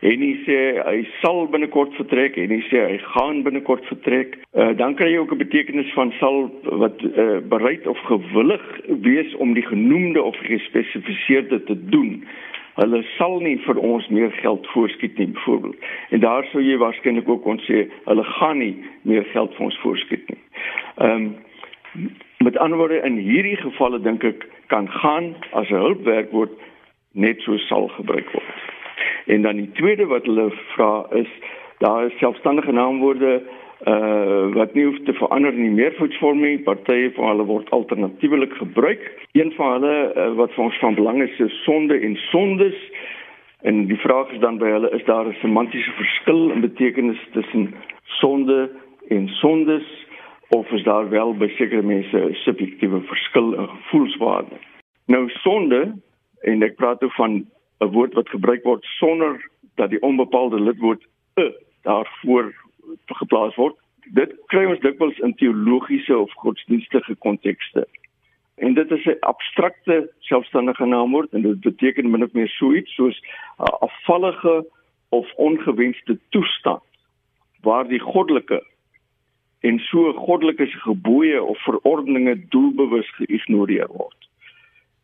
Henny 0.00 0.36
sê 0.46 0.58
hy 0.78 1.00
sal 1.18 1.48
binnekort 1.50 1.94
vertrek 1.98 2.36
en 2.38 2.52
hy 2.54 2.60
sê 2.68 2.84
hy 2.84 2.98
gaan 3.14 3.40
binnekort 3.42 3.86
vertrek. 3.90 4.36
Uh, 4.54 4.70
dan 4.78 4.94
kry 4.98 5.10
jy 5.10 5.18
ook 5.24 5.32
'n 5.34 5.42
betekenis 5.42 5.90
van 5.94 6.12
sal 6.20 6.50
wat 6.62 7.02
uh, 7.02 7.42
bereid 7.42 7.86
of 7.86 7.98
gewillig 8.06 8.62
wees 9.02 9.34
om 9.42 9.54
die 9.54 9.66
genoemde 9.66 10.22
of 10.22 10.36
gespesifiseerde 10.46 11.64
te 11.64 11.76
doen. 11.90 12.22
Hulle 12.78 13.02
sal 13.16 13.40
nie 13.42 13.58
vir 13.66 13.76
ons 13.82 14.06
meer 14.08 14.30
geld 14.30 14.66
voorskiet 14.70 15.18
nie 15.18 15.26
byvoorbeeld. 15.26 15.76
En 16.10 16.20
daar 16.20 16.46
sou 16.52 16.62
jy 16.62 16.78
waarskynlik 16.78 17.28
ook 17.28 17.42
kon 17.42 17.58
sê 17.66 17.88
hulle 18.04 18.24
gaan 18.38 18.58
nie 18.58 18.76
meer 19.02 19.26
geld 19.34 19.54
vir 19.54 19.64
ons 19.64 19.80
voorskiet 19.82 20.30
nie. 20.30 20.42
Ehm 20.98 21.10
um, 21.10 21.36
met 22.38 22.58
ander 22.58 22.78
woorde 22.78 23.00
in 23.02 23.16
hierdie 23.16 23.56
gevalle 23.56 23.98
dink 24.00 24.22
ek 24.24 24.46
kan 24.70 24.86
gaan 24.88 25.34
as 25.58 25.70
'n 25.70 25.82
hulpwerkwoord 25.82 26.54
net 27.18 27.42
so 27.44 27.56
sal 27.66 27.88
gebruik 27.98 28.30
word. 28.32 28.66
En 29.26 29.42
dan 29.42 29.56
die 29.60 29.70
tweede 29.78 30.06
wat 30.06 30.26
hulle 30.26 30.50
vra 30.74 31.06
is 31.20 31.30
daar 31.78 32.06
is 32.06 32.18
selfstandige 32.18 32.72
naamwoorde 32.72 33.42
uh 33.86 34.54
wat 34.54 34.74
nie 34.74 34.84
hoef 34.84 34.98
te 35.04 35.12
verander 35.12 35.52
in 35.54 35.62
die 35.62 35.76
meervoudsvorm 35.82 36.40
nie. 36.40 36.58
Partye 36.66 37.12
van 37.14 37.28
hulle 37.28 37.44
word 37.46 37.70
alternatiefelik 37.70 38.56
gebruik. 38.58 39.04
Een 39.32 39.52
van 39.56 39.72
hulle 39.72 39.94
uh, 40.14 40.32
wat 40.40 40.54
vir 40.56 40.64
ons 40.64 40.78
van 40.82 40.94
belang 40.98 41.22
is, 41.22 41.38
is 41.38 41.62
sonde 41.62 41.98
en 41.98 42.16
sondes. 42.30 42.80
En 43.62 43.86
die 43.86 44.00
vraag 44.02 44.32
is 44.34 44.42
dan 44.42 44.58
by 44.58 44.72
hulle 44.74 44.90
is 44.98 45.04
daar 45.04 45.26
'n 45.26 45.38
semantiese 45.42 45.92
verskil 46.00 46.50
in 46.50 46.60
betekenis 46.60 47.22
tussen 47.32 47.74
sonde 48.02 48.70
en 49.08 49.28
sondes 49.28 49.86
of 50.48 50.70
is 50.70 50.82
daar 50.82 51.08
wel 51.10 51.34
by 51.34 51.48
sekere 51.48 51.82
mense 51.82 52.18
'n 52.18 52.34
subjektiewe 52.34 53.00
verskil 53.00 53.54
in 53.54 53.68
gevoelswaarde? 53.68 54.56
Nou 55.06 55.28
sonde 55.28 55.92
en 56.40 56.62
ek 56.62 56.76
praat 56.76 57.02
oor 57.02 57.14
van 57.16 57.46
'n 57.80 57.92
woord 57.92 58.14
wat 58.14 58.28
gebruik 58.28 58.62
word 58.62 58.84
sonder 58.84 59.50
dat 59.74 59.90
die 59.90 60.02
onbepaalde 60.02 60.60
lidwoord 60.60 61.06
e 61.34 61.52
daarvoor 61.82 62.54
geplaas 63.06 63.54
word. 63.54 63.76
Dit 64.14 64.34
kry 64.46 64.64
ons 64.64 64.80
dikwels 64.80 65.18
in 65.18 65.34
teologiese 65.34 66.18
of 66.18 66.32
godsdienstige 66.32 67.14
kontekste. 67.14 67.86
En 68.54 68.74
dit 68.74 68.90
is 68.90 69.04
'n 69.04 69.20
abstrakte 69.20 70.10
selfstandige 70.18 70.86
naamwoord 70.86 71.32
en 71.32 71.42
dit 71.42 71.60
beteken 71.60 72.10
min 72.10 72.24
of 72.24 72.32
meer 72.32 72.48
so 72.48 72.72
iets 72.74 72.94
soos 72.94 73.22
'n 73.58 73.62
afvallige 73.62 74.66
of 75.08 75.32
ongewenste 75.34 76.18
toestand 76.28 76.82
waar 77.60 77.88
die 77.88 78.00
goddelike 78.00 78.64
en 79.60 79.78
so 79.78 80.12
goddelike 80.12 80.66
se 80.66 80.78
gebooie 80.78 81.42
of 81.42 81.58
verordeninge 81.62 82.48
doelbewus 82.48 83.10
geïgnoreer 83.14 83.86
word. 83.86 84.27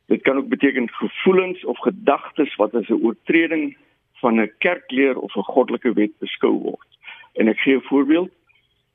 Dit 0.06 0.22
kan 0.22 0.36
ook 0.36 0.48
beteken 0.48 0.88
gevoelens 0.88 1.64
of 1.64 1.78
gedagtes 1.78 2.54
wat 2.56 2.74
as 2.74 2.88
'n 2.88 3.02
oortreding 3.02 3.76
van 4.12 4.40
'n 4.40 4.52
kerkleer 4.58 5.18
of 5.18 5.34
'n 5.36 5.50
goddelike 5.54 5.92
wet 5.92 6.18
beskou 6.18 6.52
word. 6.52 6.90
En 7.32 7.48
ek 7.48 7.58
gee 7.58 7.76
'n 7.76 7.88
voorbeeld. 7.90 8.30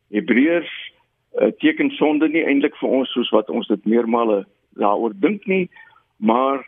Hebreërs 0.09 0.93
uh, 1.39 1.47
teken 1.57 1.89
sonde 1.89 2.29
nie 2.29 2.43
eintlik 2.43 2.75
vir 2.75 2.89
ons 2.89 3.11
soos 3.11 3.29
wat 3.29 3.49
ons 3.49 3.67
dit 3.67 3.85
meermale 3.85 4.45
daaroor 4.69 5.13
dink 5.19 5.45
nie, 5.45 5.69
maar 6.17 6.67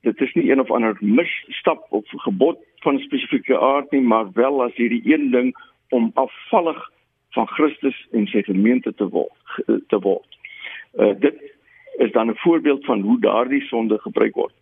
dit 0.00 0.20
is 0.20 0.34
nie 0.34 0.50
een 0.50 0.60
of 0.60 0.70
ander 0.70 0.96
misstap 1.00 1.86
of 1.90 2.04
gebod 2.08 2.58
van 2.86 2.98
spesifieke 2.98 3.58
aard 3.58 3.90
nie, 3.90 4.00
maar 4.00 4.32
wel 4.32 4.62
as 4.62 4.74
hierdie 4.74 5.02
een 5.04 5.30
ding 5.30 5.54
om 5.88 6.10
afvallig 6.14 6.90
van 7.30 7.46
Christus 7.46 8.06
en 8.12 8.26
sy 8.26 8.42
gemeente 8.42 8.94
te 8.94 9.08
word 9.08 9.86
te 9.88 9.98
word. 9.98 10.38
Uh, 10.94 11.14
dit 11.20 11.36
is 11.98 12.12
dan 12.12 12.28
'n 12.28 12.36
voorbeeld 12.36 12.84
van 12.84 13.00
hoe 13.00 13.20
daardie 13.20 13.62
sonde 13.62 13.98
gebruik 13.98 14.34
word. 14.34 14.54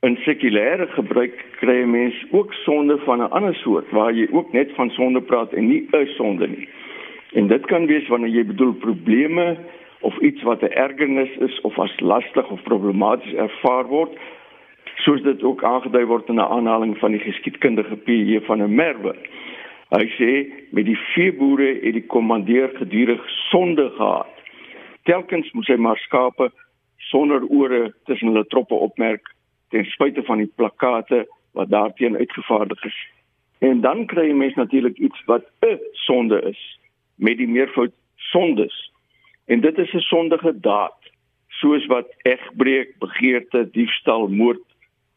In 0.00 0.16
sekulêre 0.16 0.86
gebruik 0.86 1.44
kry 1.60 1.84
mense 1.84 2.26
ook 2.30 2.52
sonde 2.52 2.98
van 2.98 3.18
'n 3.18 3.30
ander 3.30 3.54
soort 3.54 3.90
waar 3.90 4.12
jy 4.12 4.28
ook 4.32 4.52
net 4.52 4.70
van 4.74 4.90
sonde 4.90 5.20
praat 5.20 5.52
en 5.52 5.66
nie 5.66 5.88
'n 5.92 6.06
sonde 6.06 6.48
nie. 6.48 6.68
En 7.32 7.46
dit 7.46 7.66
kan 7.66 7.86
wees 7.86 8.08
wanneer 8.08 8.30
jy 8.30 8.44
bedoel 8.46 8.72
probleme 8.72 9.56
of 10.00 10.18
iets 10.18 10.42
wat 10.42 10.62
'n 10.62 10.72
ergernis 10.72 11.36
is 11.36 11.60
of 11.60 11.78
as 11.78 12.00
lastig 12.00 12.50
of 12.50 12.62
problematies 12.62 13.32
ervaar 13.32 13.86
word, 13.86 14.18
soos 14.94 15.22
dit 15.22 15.42
ook 15.42 15.64
aangedui 15.64 16.04
word 16.04 16.28
in 16.28 16.34
'n 16.34 16.52
aanhaling 16.56 16.98
van 16.98 17.10
die 17.10 17.20
geskiedkundige 17.20 17.96
P.J. 17.96 18.40
van 18.40 18.62
'n 18.62 18.74
Merwe. 18.74 19.14
Hy 19.88 20.06
sê 20.18 20.52
met 20.70 20.84
die 20.84 20.98
veeboere 20.98 21.78
het 21.82 21.92
die 21.92 22.06
kommandeur 22.06 22.70
gedurig 22.74 23.22
sonde 23.50 23.90
gehad 23.96 24.39
telkens 25.10 25.50
moet 25.52 25.66
hy 25.66 25.76
maar 25.76 25.98
skape 25.98 26.50
sonder 27.10 27.46
ore 27.48 27.94
tussen 28.06 28.30
hulle 28.30 28.46
troppe 28.52 28.74
opmerk 28.74 29.32
ten 29.74 29.86
spyte 29.90 30.22
van 30.28 30.42
die 30.42 30.52
plakate 30.60 31.24
wat 31.58 31.70
daarteen 31.70 32.16
uitgevaardig 32.16 32.84
is. 32.86 32.98
En 33.58 33.80
dan 33.80 34.06
kry 34.10 34.28
jy 34.28 34.36
mens 34.38 34.54
natuurlik 34.58 34.98
iets 34.98 35.24
wat 35.26 35.44
'n 35.66 35.78
sonde 36.06 36.38
is 36.52 36.60
met 37.16 37.36
die 37.38 37.48
meervoud 37.48 37.94
sondes. 38.32 38.76
En 39.46 39.60
dit 39.60 39.78
is 39.78 39.92
'n 39.94 40.06
sondige 40.12 40.52
daad 40.60 40.98
soos 41.48 41.86
wat 41.86 42.08
egbreek, 42.22 42.98
begeerte, 42.98 43.68
diefstal, 43.70 44.28
moord 44.28 44.66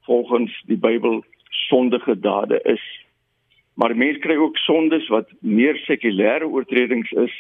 volgens 0.06 0.64
die 0.66 0.78
Bybel 0.78 1.24
sondige 1.50 2.20
dade 2.20 2.60
is. 2.64 2.86
Maar 3.74 3.96
mense 3.96 4.20
kry 4.20 4.36
ook 4.36 4.58
sondes 4.58 5.08
wat 5.08 5.30
meer 5.40 5.76
sekulêre 5.76 6.48
oortredings 6.48 7.12
is 7.12 7.34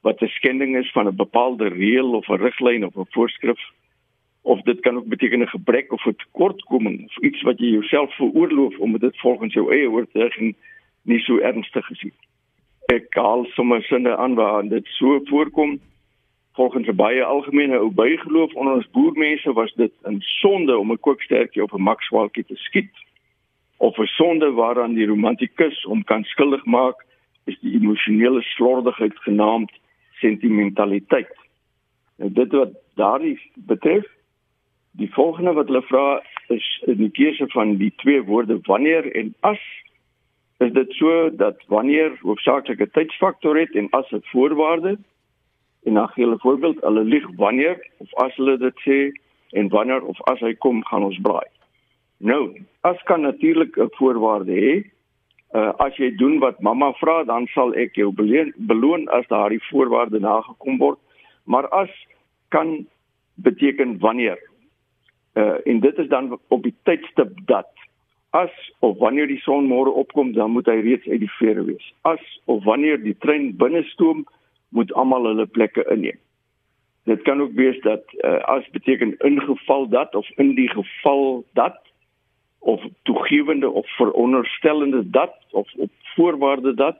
wat 0.00 0.20
'n 0.22 0.26
skending 0.26 0.76
is 0.76 0.92
van 0.92 1.06
'n 1.06 1.16
bepaalde 1.16 1.68
reël 1.68 2.10
of 2.14 2.28
'n 2.28 2.42
riglyn 2.46 2.84
of 2.84 2.96
'n 2.96 3.06
voorskrif 3.10 3.60
of 4.42 4.60
dit 4.62 4.80
kan 4.80 4.96
ook 4.96 5.06
beteken 5.06 5.40
'n 5.40 5.54
gebrek 5.56 5.92
of 5.92 6.06
'n 6.06 6.16
tekortkoming 6.16 7.04
of 7.04 7.18
iets 7.18 7.42
wat 7.42 7.58
jy 7.58 7.66
jouself 7.66 8.14
veroorloof 8.14 8.78
om 8.78 8.98
dit 8.98 9.18
volgens 9.18 9.54
jou 9.54 9.72
eie 9.72 9.90
oortuiging 9.90 10.56
nie 11.02 11.20
so 11.20 11.38
ernstig 11.38 11.86
gesien. 11.86 12.12
Ek 12.86 13.14
haal 13.14 13.44
sommer 13.44 13.82
sinne 13.82 14.16
aan 14.16 14.34
waar 14.34 14.68
dit 14.68 14.86
so 14.86 15.20
voorkom. 15.24 15.80
Volgens 16.52 16.88
'n 16.88 16.96
baie 16.96 17.24
algemene 17.24 17.78
ou 17.78 17.90
bygeloof 17.90 18.54
onder 18.54 18.74
ons 18.74 18.90
boermense 18.90 19.52
was 19.52 19.72
dit 19.74 19.92
'n 20.04 20.20
sonde 20.20 20.78
om 20.78 20.92
'n 20.92 21.00
kookstertjie 21.00 21.62
op 21.62 21.72
'n 21.72 21.82
makswalkie 21.82 22.44
te 22.44 22.56
skiet 22.56 22.94
of 23.76 23.98
'n 23.98 24.06
sonde 24.06 24.50
waaraan 24.50 24.94
die 24.94 25.06
romantikus 25.06 25.82
hom 25.82 26.04
kan 26.04 26.24
skuldig 26.24 26.64
maak 26.64 27.04
is 27.44 27.58
die 27.60 27.74
emosionele 27.74 28.42
slordigheid 28.42 29.18
genaamd 29.18 29.72
sentimentaliteit. 30.26 31.32
Nou 32.18 32.30
dit 32.32 32.52
wat 32.52 32.76
daardie 32.98 33.38
betref, 33.54 34.06
die 34.96 35.10
volgende 35.12 35.52
wat 35.52 35.68
hulle 35.70 35.82
vra 35.86 36.06
is 36.54 36.68
in 36.86 37.00
die 37.02 37.12
keuse 37.12 37.48
van 37.52 37.76
die 37.80 37.92
twee 38.02 38.22
woorde 38.24 38.58
wanneer 38.68 39.08
en 39.18 39.34
as 39.40 39.60
is 40.64 40.72
dit 40.72 40.92
so 40.96 41.28
dat 41.36 41.60
wanneer 41.72 42.16
hoofsaaklik 42.22 42.80
'n 42.80 42.94
tydsfaktor 42.96 43.58
het 43.60 43.74
en 43.74 43.90
as 43.90 44.10
'n 44.12 44.24
voorwaarde 44.32 44.98
en 45.84 45.92
na 45.92 46.06
gele 46.06 46.38
voorbeeld 46.38 46.80
hulle 46.80 47.04
lieg 47.04 47.26
wanneer 47.36 47.76
of 47.98 48.14
as 48.14 48.36
hulle 48.36 48.56
dit 48.58 48.76
sê 48.86 48.98
en 49.50 49.68
wanneer 49.68 50.02
of 50.02 50.22
as 50.22 50.40
hy 50.40 50.54
kom 50.54 50.84
gaan 50.84 51.02
ons 51.02 51.20
braai. 51.20 51.48
Nou, 52.18 52.56
as 52.80 53.02
kan 53.02 53.20
natuurlik 53.20 53.76
'n 53.76 53.88
voorwaarde 53.90 54.52
hê 54.52 54.90
uh, 55.54 55.72
as 55.78 55.96
jy 55.96 56.10
doen 56.16 56.38
wat 56.42 56.60
mamma 56.60 56.92
vra 57.00 57.22
dan 57.24 57.46
sal 57.54 57.74
ek 57.74 57.96
jou 57.96 58.10
beloon 58.14 59.08
as 59.14 59.28
daardie 59.30 59.62
voorwaarde 59.70 60.20
nagekom 60.20 60.78
word. 60.78 60.98
Maar 61.44 61.68
as 61.68 61.92
kan 62.48 62.86
beteken 63.34 63.98
wanneer? 63.98 64.38
Uh, 65.34 65.60
en 65.64 65.80
dit 65.80 65.98
is 65.98 66.08
dan 66.08 66.38
op 66.48 66.62
die 66.62 66.74
tydstip 66.82 67.36
dat 67.46 67.68
as 68.30 68.52
of 68.78 68.98
wanneer 68.98 69.28
die 69.28 69.40
son 69.44 69.68
môre 69.68 69.92
opkom 69.92 70.32
dan 70.32 70.50
moet 70.50 70.68
hy 70.68 70.80
reeds 70.84 71.08
uit 71.08 71.22
die 71.22 71.32
vere 71.38 71.64
wees. 71.64 71.92
As 72.02 72.22
of 72.44 72.64
wanneer 72.64 72.98
die 73.02 73.16
trein 73.24 73.52
binne 73.56 73.84
stoom 73.92 74.24
moet 74.74 74.92
almal 74.92 75.28
hulle 75.30 75.46
plekke 75.46 75.84
inneem. 75.92 76.18
Dit 77.06 77.22
kan 77.22 77.40
ook 77.40 77.52
wees 77.54 77.78
dat 77.84 78.02
uh, 78.26 78.42
as 78.50 78.66
beteken 78.74 79.14
ingeval 79.24 79.86
dat 79.88 80.14
of 80.14 80.28
in 80.42 80.54
die 80.58 80.68
geval 80.68 81.44
dat 81.54 81.78
of 82.66 82.82
toegewende 83.02 83.70
of 83.70 83.86
veronderstellende 83.96 85.10
dat 85.10 85.34
of 85.50 85.68
op 85.76 85.90
voorwaarde 86.14 86.74
dat 86.74 86.98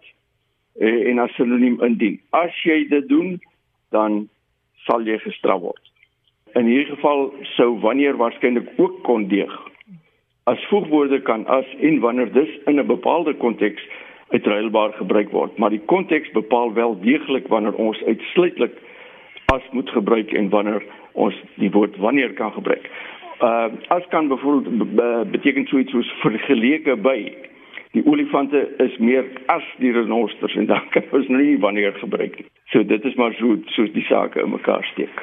eh, 0.78 1.08
en 1.08 1.18
as 1.18 1.34
sinoniem 1.34 1.82
indien. 1.82 2.20
As 2.30 2.62
jy 2.62 2.86
dit 2.88 3.08
doen, 3.08 3.40
dan 3.90 4.28
sal 4.86 5.02
jy 5.02 5.18
gestraf 5.18 5.60
word. 5.60 5.90
In 6.54 6.68
hierdie 6.70 6.94
geval 6.94 7.32
sou 7.56 7.72
wanneer 7.82 8.16
waarskynlik 8.16 8.68
ook 8.76 9.02
kon 9.02 9.26
deeg. 9.28 9.52
As 10.46 10.62
voegwoorde 10.70 11.18
kan 11.26 11.46
as 11.46 11.66
en 11.80 11.98
wanneer 12.00 12.32
dis 12.32 12.52
in 12.66 12.78
'n 12.78 12.86
bepaalde 12.86 13.34
konteks 13.34 13.82
uitruilbaar 14.28 14.92
gebruik 14.92 15.30
word, 15.30 15.58
maar 15.58 15.70
die 15.70 15.82
konteks 15.84 16.30
bepaal 16.30 16.72
wel 16.72 17.00
deeglik 17.00 17.48
wanneer 17.48 17.74
ons 17.74 18.02
uitsluitlik 18.02 18.78
as 19.46 19.62
moet 19.70 19.90
gebruik 19.90 20.32
en 20.32 20.48
wanneer 20.48 20.82
ons 21.12 21.34
die 21.54 21.70
woord 21.70 21.96
wanneer 21.96 22.32
kan 22.32 22.52
gebruik 22.52 22.90
uh 23.40 23.68
as 23.88 24.06
kan 24.08 24.28
byvoorbeeld 24.28 25.30
beteken 25.30 25.66
so 25.66 25.78
iets 25.78 25.90
soos 25.90 26.12
vergeleke 26.22 26.96
by 26.96 27.18
die 27.96 28.04
olifante 28.06 28.62
is 28.84 28.96
meer 28.98 29.24
as 29.52 29.64
die 29.80 29.92
renosters 29.92 30.54
en 30.56 30.66
dan 30.66 30.88
kan 30.94 31.04
ons 31.16 31.28
nou 31.32 31.42
nie 31.42 31.58
wanneer 31.60 31.96
gebruik 32.00 32.36
nie. 32.40 32.48
So 32.72 32.84
dit 32.84 33.04
is 33.04 33.14
maar 33.14 33.34
so 33.38 33.56
soos 33.76 33.92
die 33.92 34.04
sake 34.08 34.42
in 34.42 34.50
mekaar 34.50 34.84
steek. 34.92 35.22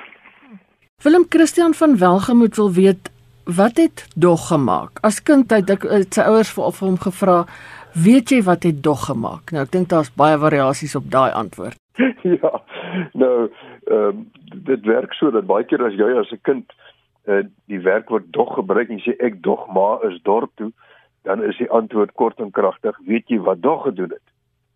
Willem 1.04 1.26
Christian 1.30 1.74
van 1.74 1.98
Welgemoot 1.98 2.56
wil 2.56 2.72
weet 2.72 3.12
wat 3.46 3.78
het 3.78 4.06
dog 4.16 4.48
gemaak? 4.48 5.02
As 5.04 5.20
kind 5.24 5.52
het 5.52 5.70
ek 5.70 5.86
sy 6.16 6.24
ouers 6.24 6.54
vir 6.56 6.72
hom 6.80 6.98
gevra, 6.98 7.44
weet 8.06 8.32
jy 8.32 8.42
wat 8.48 8.64
het 8.64 8.84
dog 8.84 9.10
gemaak? 9.10 9.52
Nou 9.52 9.66
ek 9.66 9.74
dink 9.74 9.90
daar's 9.92 10.14
baie 10.16 10.38
variasies 10.40 10.96
op 10.96 11.10
daai 11.12 11.32
antwoord. 11.36 11.78
ja. 12.38 12.54
Nou, 13.14 13.50
ehm 13.90 14.08
um, 14.08 14.24
dit 14.54 14.86
werk 14.86 15.14
so 15.18 15.32
dat 15.34 15.48
baie 15.50 15.66
keer 15.66 15.82
as 15.84 15.96
jy 15.98 16.08
as 16.20 16.32
'n 16.32 16.40
kind 16.48 16.74
uh, 17.26 17.44
die 17.66 17.80
werkwoord 17.80 18.32
dog 18.34 18.54
gebruik 18.54 18.90
en 18.90 19.00
sê 19.00 19.16
ek 19.20 19.42
dog 19.44 19.68
ma 19.74 20.00
is 20.10 20.22
dorp 20.22 20.52
toe, 20.56 20.72
dan 21.24 21.44
is 21.44 21.58
die 21.58 21.70
antwoord 21.72 22.12
kort 22.20 22.40
en 22.40 22.52
kragtig, 22.52 22.98
weet 23.08 23.28
jy 23.28 23.40
wat 23.40 23.62
dog 23.62 23.84
gedoen 23.84 24.12
het 24.12 24.28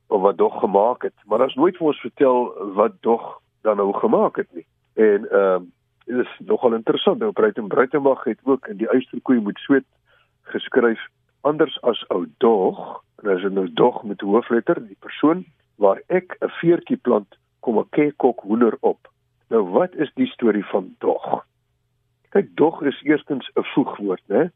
of 0.08 0.22
wat 0.22 0.38
dog 0.38 0.60
gemaak 0.60 1.04
het. 1.04 1.16
Maar 1.26 1.44
as 1.44 1.56
nooit 1.56 1.78
vir 1.78 1.88
ons 1.88 2.00
vertel 2.00 2.54
wat 2.80 3.02
dog 3.02 3.42
dan 3.68 3.78
nou 3.78 3.92
gemaak 3.94 4.38
het 4.40 4.48
nie. 4.56 4.66
En 4.96 5.28
ehm 5.32 5.62
uh, 5.62 5.66
dit 6.08 6.24
is 6.24 6.48
nogal 6.48 6.74
interessant. 6.74 7.20
Nou 7.20 7.32
Bruiten 7.32 7.68
Bruitenberg 7.68 8.24
het 8.24 8.40
ook 8.44 8.68
in 8.68 8.78
die 8.78 8.90
uisterkoei 8.90 9.40
moet 9.40 9.58
sweet 9.60 9.84
geskryf 10.42 11.02
anders 11.42 11.82
as 11.82 12.04
ou 12.08 12.26
dog. 12.38 13.04
Dis 13.28 13.44
nou 13.52 13.68
dog 13.74 14.04
met 14.04 14.22
hoofletter, 14.22 14.80
die 14.88 14.98
persoon 15.00 15.46
waar 15.76 16.02
ek 16.08 16.38
'n 16.40 16.50
veertjie 16.62 16.98
plant 16.98 17.38
kom 17.60 17.80
'n 17.80 17.90
kekok 17.90 18.40
hoender 18.40 18.78
op. 18.80 19.12
Nou 19.50 19.64
wat 19.64 19.96
is 19.96 20.12
die 20.16 20.28
storie 20.28 20.66
van 20.66 20.96
dog? 21.00 21.46
Kyk, 22.38 22.56
dog 22.56 22.82
is 22.82 23.02
eerstens 23.02 23.50
'n 23.54 23.64
voegwoord, 23.64 24.22
né? 24.28 24.52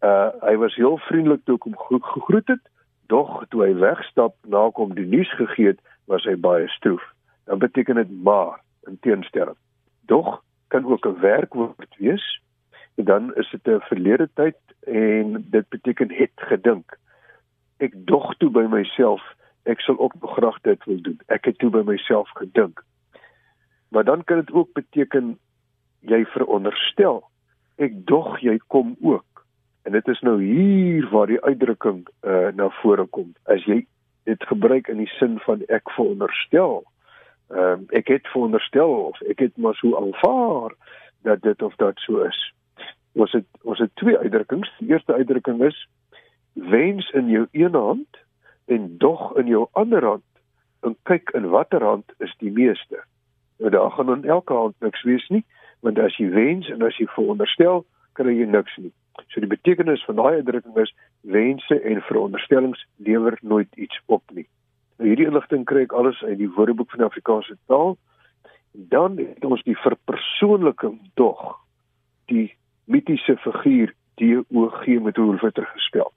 Uh 0.00 0.30
hy 0.40 0.56
was 0.56 0.74
heel 0.74 0.98
vriendelik 0.98 1.40
toe 1.44 1.58
kom 1.58 1.74
gegroet 1.78 2.46
het. 2.46 2.70
Dog 3.06 3.44
toe 3.48 3.64
hy 3.64 3.74
wegstap 3.74 4.34
na 4.46 4.70
kom 4.70 4.94
die 4.94 5.06
nuus 5.06 5.34
gegee 5.34 5.66
het, 5.66 5.80
was 6.06 6.24
hy 6.24 6.36
baie 6.36 6.68
stroef. 6.68 7.02
Dan 7.44 7.58
beteken 7.58 7.94
dit 7.94 8.22
maar 8.22 8.60
in 8.86 8.98
teenstelling. 9.00 9.56
Dog 10.06 10.42
kan 10.68 10.86
ook 10.86 11.06
'n 11.06 11.20
werkwoord 11.20 11.96
wees. 11.98 12.40
En 12.94 13.04
dan 13.04 13.34
is 13.34 13.50
dit 13.50 13.66
'n 13.66 13.80
verlede 13.80 14.28
tyd 14.34 14.58
en 14.86 15.44
dit 15.50 15.68
beteken 15.68 16.12
het 16.12 16.36
gedink. 16.36 16.98
Ek 17.76 17.92
dog 17.94 18.34
toe 18.36 18.50
by 18.50 18.66
myself, 18.70 19.22
ek 19.62 19.80
sal 19.80 19.98
ook 19.98 20.14
nog 20.20 20.32
graag 20.32 20.60
dit 20.60 20.84
wil 20.84 21.02
doen. 21.02 21.20
Ek 21.26 21.44
het 21.44 21.58
toe 21.58 21.70
by 21.70 21.82
myself 21.84 22.30
gedink. 22.30 22.84
Maar 23.88 24.04
dan 24.04 24.24
kan 24.24 24.36
dit 24.36 24.52
ook 24.52 24.72
beteken 24.72 25.38
jy 26.08 26.24
veronderstel. 26.34 27.22
Ek 27.76 27.96
dog 28.06 28.38
jy 28.40 28.58
kom 28.66 28.96
ook. 29.02 29.44
En 29.84 29.92
dit 29.92 30.08
is 30.08 30.20
nou 30.20 30.38
hier 30.42 31.08
waar 31.12 31.28
die 31.28 31.40
uitdrukking 31.42 32.06
uh, 32.22 32.48
na 32.56 32.70
vore 32.80 33.06
kom. 33.06 33.34
As 33.44 33.64
jy 33.68 33.84
dit 34.24 34.46
gebruik 34.48 34.88
in 34.88 35.02
die 35.02 35.10
sin 35.18 35.38
van 35.44 35.64
ek 35.68 35.90
veronderstel 35.96 36.84
uh, 37.48 37.76
ek 37.88 38.08
het 38.08 38.28
veronderstel 38.32 38.90
of 38.90 39.20
ek 39.20 39.38
het 39.38 39.56
maar 39.56 39.74
so 39.74 39.96
aanvaar 39.96 40.74
dat 41.22 41.42
dit 41.42 41.62
of 41.62 41.74
dat 41.74 41.98
so 41.98 42.22
is. 42.24 42.52
Ons 43.12 43.32
het 43.32 43.46
ons 43.62 43.78
het 43.78 43.90
twee 43.94 44.18
uitdrukkings. 44.18 44.70
Die 44.78 44.88
eerste 44.88 45.14
uitdrukking 45.14 45.62
is 45.64 45.88
wens 46.52 47.10
in 47.10 47.28
jou 47.28 47.46
een 47.52 47.74
hand 47.74 48.22
en 48.64 48.98
dog 48.98 49.36
in 49.36 49.46
jou 49.46 49.66
ander 49.72 50.04
hand. 50.04 50.28
En 50.80 50.96
kyk 51.02 51.30
in 51.30 51.48
watter 51.48 51.82
hand 51.82 52.12
is 52.18 52.34
die 52.38 52.52
meeste. 52.52 53.04
Nou 53.58 53.70
daar 53.70 53.90
gaan 53.90 54.12
in 54.12 54.24
elke 54.24 54.52
hand 54.52 54.74
niks 54.78 55.02
wees 55.02 55.28
nie, 55.28 55.44
want 55.84 56.00
as 56.00 56.16
jy 56.16 56.30
wens 56.32 56.68
en 56.72 56.82
as 56.82 56.96
jy 56.98 57.06
veronderstel, 57.12 57.84
kry 58.16 58.32
jy 58.32 58.48
niks 58.48 58.76
nie. 58.80 58.92
So 59.30 59.42
die 59.42 59.50
betekenis 59.50 60.02
van 60.08 60.16
daai 60.18 60.40
uitdrukking 60.40 60.76
is 60.80 60.94
wense 61.36 61.76
en 61.80 62.02
veronderstellings 62.08 62.80
lewer 62.96 63.38
nooit 63.42 63.68
iets 63.76 64.00
op 64.06 64.22
nie. 64.32 64.46
Nou 64.98 65.10
hierdie 65.10 65.28
inligting 65.28 65.66
kry 65.68 65.84
ek 65.86 65.92
alles 65.92 66.22
uit 66.22 66.38
die 66.40 66.50
Woordeboek 66.56 66.90
van 66.94 67.04
die 67.04 67.08
Afrikaanse 67.10 67.56
taal. 67.70 67.96
Dan 68.72 69.18
het 69.20 69.44
ons 69.44 69.62
die 69.66 69.76
verpersoonliking 69.78 70.98
dog 71.20 71.42
die 72.32 72.48
mitiese 72.90 73.36
figuur 73.44 73.92
DOG 74.18 74.86
met 75.02 75.16
hoofletter 75.16 75.66
gespel. 75.74 76.12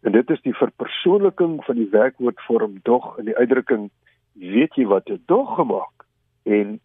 En 0.00 0.12
dit 0.12 0.30
is 0.30 0.40
die 0.44 0.54
verpersoonliking 0.56 1.58
van 1.64 1.76
die 1.76 1.88
werkwoordvorm 1.92 2.78
dog 2.88 3.18
in 3.20 3.28
die 3.28 3.36
uitdrukking 3.36 3.90
weet 4.32 4.74
jy 4.80 4.86
wat 4.88 5.10
'n 5.10 5.22
dog 5.26 5.54
gemaak 5.54 6.06
en 6.42 6.80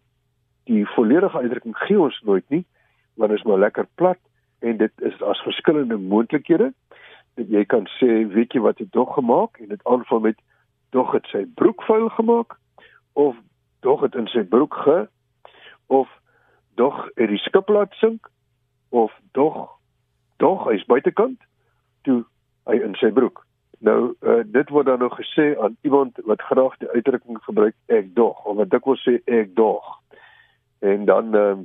die 0.68 0.84
volledige 0.94 1.38
uitdrukking 1.38 1.76
gee 1.86 2.00
ons 2.00 2.20
nooit 2.28 2.44
nie 2.54 2.64
want 3.18 3.32
dit 3.32 3.40
is 3.40 3.46
maar 3.48 3.58
lekker 3.64 3.88
plat 4.00 4.20
en 4.60 4.76
dit 4.76 5.04
is 5.10 5.22
as 5.32 5.42
verskillende 5.46 5.96
moontlikhede 5.96 6.72
jy 7.46 7.64
kan 7.70 7.86
sê 7.98 8.24
weet 8.34 8.52
jy 8.52 8.60
wat 8.60 8.80
'n 8.80 8.88
dog 8.92 9.14
gemaak 9.14 9.58
en 9.62 9.68
dit 9.68 9.84
aanvang 9.84 10.22
met 10.22 10.38
dog 10.90 11.12
het 11.12 11.26
sy 11.32 11.44
broek 11.54 11.82
vuil 11.82 12.08
gemaak 12.08 12.58
of 13.12 13.36
dog 13.80 14.00
het 14.00 14.14
in 14.14 14.26
sy 14.26 14.42
broek 14.42 14.74
ge 14.74 15.08
of 15.86 16.08
dog 16.74 17.08
het 17.14 17.28
die 17.28 17.38
skip 17.38 17.68
laat 17.68 17.92
sink 17.94 18.30
of 18.88 19.12
dog 19.32 19.78
dog 20.36 20.66
hy's 20.70 20.84
buitekant 20.86 21.40
toe 22.02 22.24
hy 22.68 22.78
in 22.84 22.94
sy 23.00 23.10
broek. 23.10 23.44
Nou 23.78 24.14
uh, 24.20 24.42
dit 24.46 24.70
word 24.74 24.86
dan 24.86 24.98
nog 24.98 25.16
gesê 25.18 25.54
aan 25.58 25.76
iemand 25.86 26.18
wat 26.26 26.42
graag 26.42 26.76
die 26.82 26.90
uitdrukking 26.90 27.38
gebruik 27.42 27.74
ek 27.86 28.14
dog 28.14 28.44
of 28.44 28.56
wat 28.56 28.70
dikwels 28.70 29.02
sê 29.06 29.18
ek 29.24 29.54
dog. 29.58 29.86
En 30.80 31.04
dan 31.04 31.34
uh, 31.36 31.56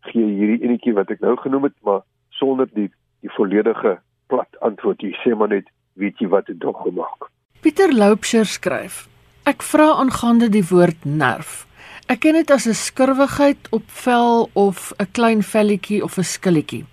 gee 0.00 0.24
hierdie 0.24 0.62
enetjie 0.62 0.94
wat 0.94 1.10
ek 1.10 1.20
nou 1.20 1.36
genoem 1.36 1.68
het 1.68 1.76
maar 1.82 2.02
sonder 2.30 2.68
die 2.72 2.90
die 3.20 3.32
volledige 3.34 3.98
plat 4.30 4.60
antwoord. 4.62 5.02
Jy 5.02 5.14
sê 5.24 5.34
maar 5.34 5.50
net 5.50 5.66
weet 5.98 6.20
jy 6.22 6.28
wat 6.30 6.46
dit 6.46 6.60
dog 6.60 6.78
gemaak. 6.82 7.30
Pieter 7.60 7.90
Loupsher 7.94 8.46
skryf: 8.46 9.08
Ek 9.42 9.64
vra 9.66 9.90
aangaande 9.98 10.48
die 10.54 10.62
woord 10.70 11.02
nerf. 11.04 11.64
Ek 12.08 12.22
ken 12.24 12.38
dit 12.38 12.50
as 12.50 12.66
'n 12.66 12.74
skurwigheid 12.74 13.68
op 13.70 13.84
vel 13.86 14.48
of 14.54 14.92
'n 14.96 15.10
klein 15.12 15.42
velletjie 15.42 16.02
of 16.02 16.16
'n 16.16 16.24
skilletjie. 16.24 16.84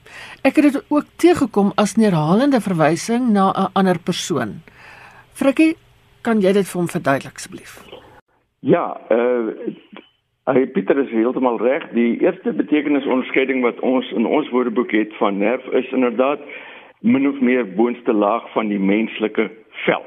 Ek 0.43 0.55
het 0.55 0.73
dit 0.73 0.83
ook 0.87 1.05
teëgekom 1.15 1.71
as 1.75 1.95
neerhalende 1.95 2.61
verwysing 2.61 3.31
na 3.31 3.51
'n 3.51 3.69
ander 3.73 3.99
persoon. 3.99 4.61
Frikkie, 5.33 5.77
kan 6.21 6.41
jy 6.41 6.51
dit 6.51 6.67
vir 6.67 6.79
hom 6.79 6.89
verduidelik 6.89 7.35
asseblief? 7.35 7.83
Ja, 8.59 8.97
uh 9.09 9.51
hy 10.45 10.65
Pieter 10.73 10.97
is 11.01 11.09
heeltemal 11.09 11.57
reg. 11.57 11.85
Die 11.97 12.19
eerste 12.21 12.53
betekenisonderskeiding 12.53 13.63
wat 13.65 13.79
ons 13.79 14.11
in 14.11 14.25
ons 14.25 14.49
woordeboek 14.53 14.91
het 14.91 15.15
van 15.17 15.37
nerf 15.41 15.65
is 15.73 15.91
inderdaad 15.91 16.39
min 17.01 17.27
of 17.27 17.39
meer 17.39 17.65
boonste 17.75 18.13
laag 18.13 18.45
van 18.53 18.69
die 18.69 18.79
menslike 18.79 19.49
vel. 19.85 20.05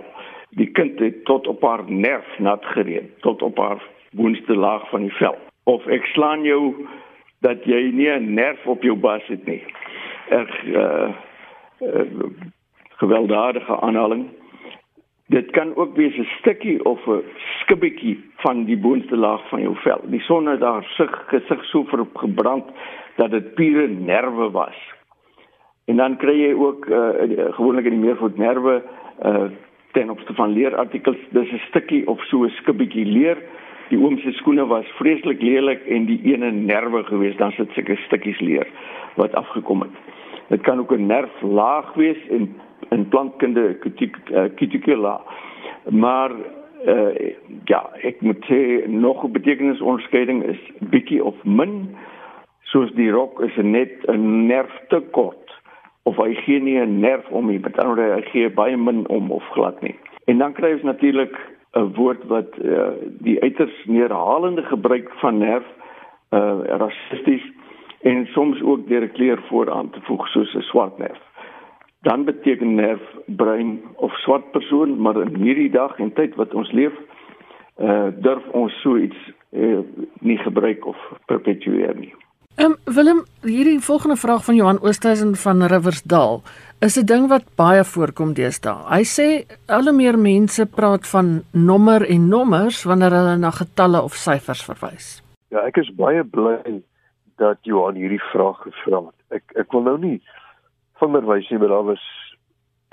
Die 0.50 0.70
kind 0.78 0.98
het 1.02 1.24
tot 1.24 1.46
op 1.46 1.62
haar 1.62 1.82
nerf 1.86 2.38
nat 2.38 2.64
gereed, 2.74 3.10
tot 3.26 3.42
op 3.42 3.58
haar 3.58 3.82
boonste 4.10 4.54
laag 4.54 4.88
van 4.90 5.06
die 5.06 5.14
vel. 5.18 5.36
Of 5.64 5.86
ek 5.86 6.06
slaan 6.14 6.46
jou 6.46 6.86
dat 7.44 7.64
jy 7.64 7.90
nie 7.92 8.10
'n 8.10 8.34
nerf 8.34 8.66
op 8.66 8.82
jou 8.82 8.96
bas 8.96 9.22
het 9.26 9.46
nie. 9.46 9.62
Ek 10.30 10.50
uh, 10.64 11.08
uh 11.82 12.06
gewelddadige 12.98 13.80
aanhaling. 13.80 14.26
Dit 15.28 15.50
kan 15.50 15.76
ook 15.76 15.96
wees 15.96 16.16
'n 16.16 16.28
stukkie 16.38 16.84
of 16.84 17.06
'n 17.06 17.22
skibbetjie 17.60 18.24
van 18.36 18.64
die 18.64 18.78
boonste 18.78 19.16
laag 19.16 19.48
van 19.48 19.60
jou 19.60 19.76
vel. 19.76 20.00
Die 20.04 20.20
son 20.20 20.46
het 20.46 20.60
daar 20.60 20.84
sig 20.84 21.24
gesig 21.26 21.64
so 21.64 21.84
ver 21.84 22.06
gebrand 22.14 22.64
dat 23.16 23.30
dit 23.30 23.54
pure 23.54 23.88
nerve 23.88 24.50
was. 24.50 24.76
En 25.84 25.96
dan 25.96 26.16
kry 26.16 26.40
jy 26.40 26.52
ook 26.52 26.86
uh 26.86 27.08
gewoonlik 27.50 27.84
in 27.84 27.90
die 27.90 28.00
meervoet 28.00 28.36
nerve 28.36 28.82
uh 29.24 29.44
ten 29.92 30.10
opsigte 30.10 30.34
van 30.34 30.52
leerartikels 30.52 31.16
dis 31.30 31.52
'n 31.52 31.60
stukkie 31.68 32.06
of 32.06 32.24
so 32.24 32.44
'n 32.44 32.50
skibbetjie 32.50 33.04
leer 33.04 33.36
die 33.88 33.98
oom 33.98 34.18
se 34.18 34.32
skoene 34.32 34.66
was 34.66 34.86
vreeslik 34.98 35.42
lelik 35.42 35.86
en 35.86 36.06
die 36.06 36.20
ene 36.32 36.50
nerve 36.50 37.04
gewees 37.04 37.36
dan 37.36 37.52
sit 37.52 37.70
sulke 37.72 37.96
stukkies 37.96 38.40
leer 38.40 38.66
wat 39.14 39.34
afgekom 39.34 39.80
het. 39.80 39.90
Dit 40.48 40.60
kan 40.60 40.78
ook 40.78 40.92
'n 40.92 41.06
nerflaag 41.06 41.94
wees 41.94 42.20
in 42.28 42.54
in 42.90 43.08
plantkunde 43.08 43.78
cuticula. 44.56 45.20
Maar 45.88 46.30
uh, 46.86 47.32
ja, 47.64 47.90
ek 48.02 48.20
moet 48.20 48.44
sê 48.44 48.86
nog 48.86 49.24
'n 49.24 49.32
betekenisonderskeiding 49.32 50.44
is 50.44 50.60
bietjie 50.78 51.24
of 51.24 51.34
min 51.44 51.96
soos 52.62 52.92
die 52.92 53.10
rok 53.10 53.40
is 53.40 53.56
net 53.56 53.92
'n 54.06 54.46
nerf 54.46 54.72
te 54.88 55.00
kort 55.10 55.48
of 56.02 56.16
hy 56.16 56.34
gee 56.34 56.60
nie 56.60 56.78
'n 56.80 57.00
nerf 57.00 57.28
om 57.28 57.46
nie, 57.46 57.58
met 57.58 57.78
ander 57.78 57.96
woorde 57.96 58.14
hy 58.14 58.30
gee 58.30 58.50
baie 58.50 58.76
min 58.76 59.08
om 59.08 59.30
of 59.30 59.44
glad 59.52 59.80
nie. 59.82 59.96
En 60.26 60.38
dan 60.38 60.52
kry 60.52 60.72
ons 60.72 60.82
natuurlik 60.82 61.36
'n 61.74 61.92
woord 61.94 62.24
wat 62.26 62.58
uh, 62.64 62.88
die 63.20 63.40
uiters 63.42 63.84
neerhalende 63.84 64.62
gebruik 64.62 65.10
van 65.20 65.38
nerf 65.38 65.66
uh 66.30 66.60
rassisties 66.64 67.44
en 68.02 68.26
soms 68.26 68.62
ook 68.62 68.88
deur 68.88 69.02
'n 69.02 69.12
kleur 69.12 69.40
vooraan 69.48 69.90
te 69.90 70.00
voeg 70.00 70.28
soos 70.28 70.54
'n 70.54 70.60
swart 70.60 70.98
nerf. 70.98 71.27
Dan 72.06 72.24
beteken 72.24 72.74
nerf 72.74 73.02
bruin 73.26 73.80
of 73.96 74.12
swart 74.12 74.50
persoon, 74.50 75.00
maar 75.00 75.20
in 75.22 75.34
hierdie 75.34 75.70
dag 75.70 75.98
en 75.98 76.12
tyd 76.12 76.34
wat 76.34 76.54
ons 76.54 76.70
leef, 76.72 76.94
uh 77.78 78.10
durf 78.22 78.46
ons 78.52 78.80
so 78.82 78.96
iets 78.96 79.18
uh, 79.50 79.80
nie 80.20 80.38
gebruik 80.38 80.86
of 80.86 80.96
perpetueer 81.26 81.94
nie. 81.98 82.14
Ehm 82.58 82.72
um, 82.72 82.94
Willem, 82.94 83.20
hierdie 83.42 83.80
volgende 83.80 84.16
vraag 84.16 84.44
van 84.44 84.54
Johan 84.54 84.80
Oosthuizen 84.82 85.36
van 85.36 85.62
Riversdal 85.62 86.42
is 86.80 86.96
'n 86.98 87.06
ding 87.06 87.28
wat 87.28 87.44
baie 87.56 87.84
voorkom 87.84 88.32
deesdae. 88.34 88.82
Hy 88.96 89.04
sê 89.04 89.28
al 89.66 89.82
hoe 89.82 89.92
meer 89.92 90.18
mense 90.18 90.66
praat 90.66 91.06
van 91.06 91.42
nommer 91.52 92.02
en 92.10 92.28
nommers 92.28 92.82
wanneer 92.84 93.10
hulle 93.10 93.36
na 93.36 93.50
getalle 93.50 94.02
of 94.02 94.14
syfers 94.14 94.64
verwys. 94.64 95.22
Ja, 95.50 95.58
ek 95.66 95.76
is 95.76 95.94
baie 95.94 96.24
bly 96.24 96.82
dat 97.36 97.58
Johan 97.62 97.94
hierdie 97.94 98.22
vraag 98.32 98.58
gevra 98.62 99.00
het. 99.06 99.18
Ek 99.30 99.44
ek 99.54 99.72
wil 99.72 99.82
nou 99.82 99.98
nie 99.98 100.22
vingerwys 100.98 101.48
nie, 101.48 101.58
maar 101.58 101.68
daar 101.68 101.84
was 101.84 102.04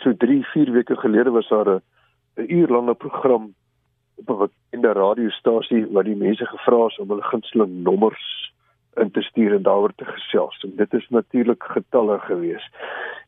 so 0.03 0.13
3, 0.13 0.43
4 0.53 0.71
weke 0.71 0.95
gelede 0.95 1.31
was 1.31 1.47
daar 1.49 1.69
'n 1.69 1.81
'n 2.35 2.51
uur 2.51 2.67
lange 2.67 2.93
program 2.93 3.53
op 4.15 4.29
'n 4.29 4.37
bekende 4.37 4.91
radiostasie 4.91 5.87
waar 5.91 6.03
die 6.03 6.15
mense 6.15 6.45
gevra 6.45 6.85
is 6.85 6.99
om 6.99 7.09
hulle 7.09 7.23
gunsteling 7.23 7.83
nommers 7.83 8.53
in 8.95 9.11
te 9.11 9.21
stuur 9.21 9.53
en 9.53 9.61
daaroor 9.61 9.93
te 9.95 10.05
gesels. 10.05 10.63
En 10.63 10.75
dit 10.75 10.93
is 10.93 11.09
natuurlik 11.09 11.63
getalle 11.63 12.19
gewees. 12.19 12.71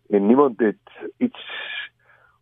En 0.10 0.26
niemand 0.26 0.60
het 0.60 1.12
iets 1.18 1.42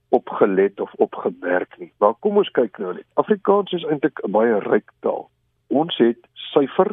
opgelet 0.10 0.80
of 0.80 0.94
opgemerk 0.94 1.78
nie. 1.78 1.94
Maar 1.98 2.14
kom 2.20 2.38
ons 2.38 2.52
kyk 2.52 2.78
nou 2.78 2.94
net. 2.94 3.06
Afrikaans 3.14 3.72
is 3.72 3.84
eintlik 3.84 4.20
'n 4.24 4.32
baie 4.32 4.60
ryk 4.60 4.92
taal. 5.00 5.30
Ons 5.68 5.98
het 5.98 6.20
syfer, 6.34 6.92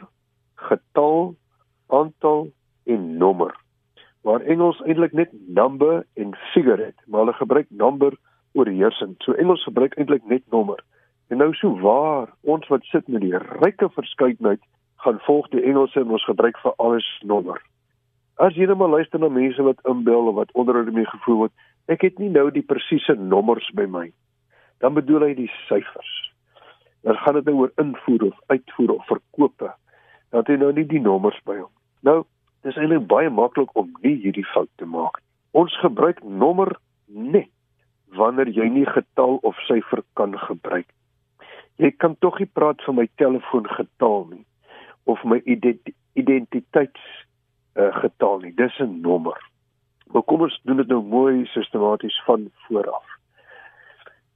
getal, 0.54 1.34
aantal 1.86 2.50
en 2.84 3.16
nommer. 3.16 3.54
Waar 4.22 4.40
Engels 4.40 4.80
eintlik 4.86 5.12
net 5.12 5.32
number 5.46 6.04
en 6.14 6.36
figure 6.52 6.84
het, 6.84 6.98
maar 7.06 7.24
hulle 7.24 7.32
gebruik 7.32 7.66
number 7.70 8.14
oorheersend. 8.52 9.22
So 9.22 9.32
Engels 9.32 9.64
gebruik 9.64 9.96
eintlik 9.98 10.24
net 10.30 10.42
nommer. 10.50 10.84
En 11.28 11.40
nou 11.40 11.54
so 11.54 11.74
waar 11.80 12.28
ons 12.40 12.68
wat 12.68 12.84
sit 12.84 13.08
met 13.08 13.24
die 13.24 13.36
ryke 13.38 13.88
verskeidenheid 13.94 14.60
gaan 15.02 15.18
volg 15.26 15.48
die 15.48 15.62
Engelse 15.62 16.00
en 16.00 16.10
ons 16.14 16.24
gebruik 16.24 16.58
vir 16.62 16.74
alles 16.76 17.06
nommer. 17.26 17.58
As 18.36 18.54
jy 18.56 18.66
net 18.68 18.78
maar 18.78 18.92
luister 18.92 19.20
na 19.20 19.28
mense 19.32 19.62
wat 19.62 19.80
inbel 19.88 20.28
of 20.30 20.38
wat 20.38 20.52
onderhoude 20.58 20.94
mee 20.94 21.08
gevoer 21.08 21.38
word, 21.44 21.54
ek 21.90 22.04
het 22.06 22.20
nie 22.22 22.30
nou 22.32 22.50
die 22.54 22.64
presiese 22.66 23.16
nommers 23.18 23.68
by 23.74 23.88
my. 23.90 24.06
Dan 24.82 24.94
bedoel 24.94 25.28
hy 25.28 25.32
die 25.38 25.50
syfers. 25.66 26.12
Dan 27.02 27.18
gaan 27.22 27.40
dit 27.40 27.48
nou 27.50 27.64
oor 27.64 27.72
invoer 27.82 28.28
of 28.30 28.38
uitvoer 28.52 28.94
of 28.96 29.06
verkope. 29.10 29.72
Dan 30.30 30.44
het 30.44 30.52
hy 30.52 30.58
nou 30.60 30.70
nie 30.74 30.86
die 30.88 31.02
nommers 31.02 31.38
by 31.48 31.58
hom. 31.58 31.72
Nou, 32.06 32.22
dis 32.62 32.76
eintlik 32.76 33.06
baie 33.10 33.30
maklik 33.30 33.74
om 33.78 33.90
nie 34.02 34.16
hierdie 34.22 34.46
fout 34.54 34.70
te 34.76 34.86
maak. 34.86 35.20
Ons 35.52 35.74
gebruik 35.82 36.22
nommer 36.24 36.76
net 37.08 37.50
wanneer 38.16 38.48
jy 38.48 38.68
nie 38.68 38.86
getal 38.86 39.38
of 39.42 39.58
syfer 39.68 40.02
kan 40.18 40.36
gebruik. 40.38 40.88
Jy 41.80 41.90
kan 41.96 42.16
tog 42.20 42.38
nie 42.38 42.48
praat 42.48 42.82
van 42.86 43.00
my 43.00 43.08
telefoon 43.20 43.66
getal 43.68 44.26
nie 44.30 44.44
of 45.10 45.22
my 45.24 45.40
identiteits 45.42 47.06
uh, 47.74 47.90
getal 47.98 48.38
nie. 48.44 48.52
Dis 48.54 48.78
'n 48.78 49.00
nommer. 49.00 49.38
Maar 50.12 50.22
kom 50.22 50.42
ons 50.42 50.60
doen 50.62 50.76
dit 50.76 50.88
nou 50.88 51.02
mooi 51.02 51.46
sistematies 51.46 52.22
van 52.26 52.50
vooraf. 52.66 53.06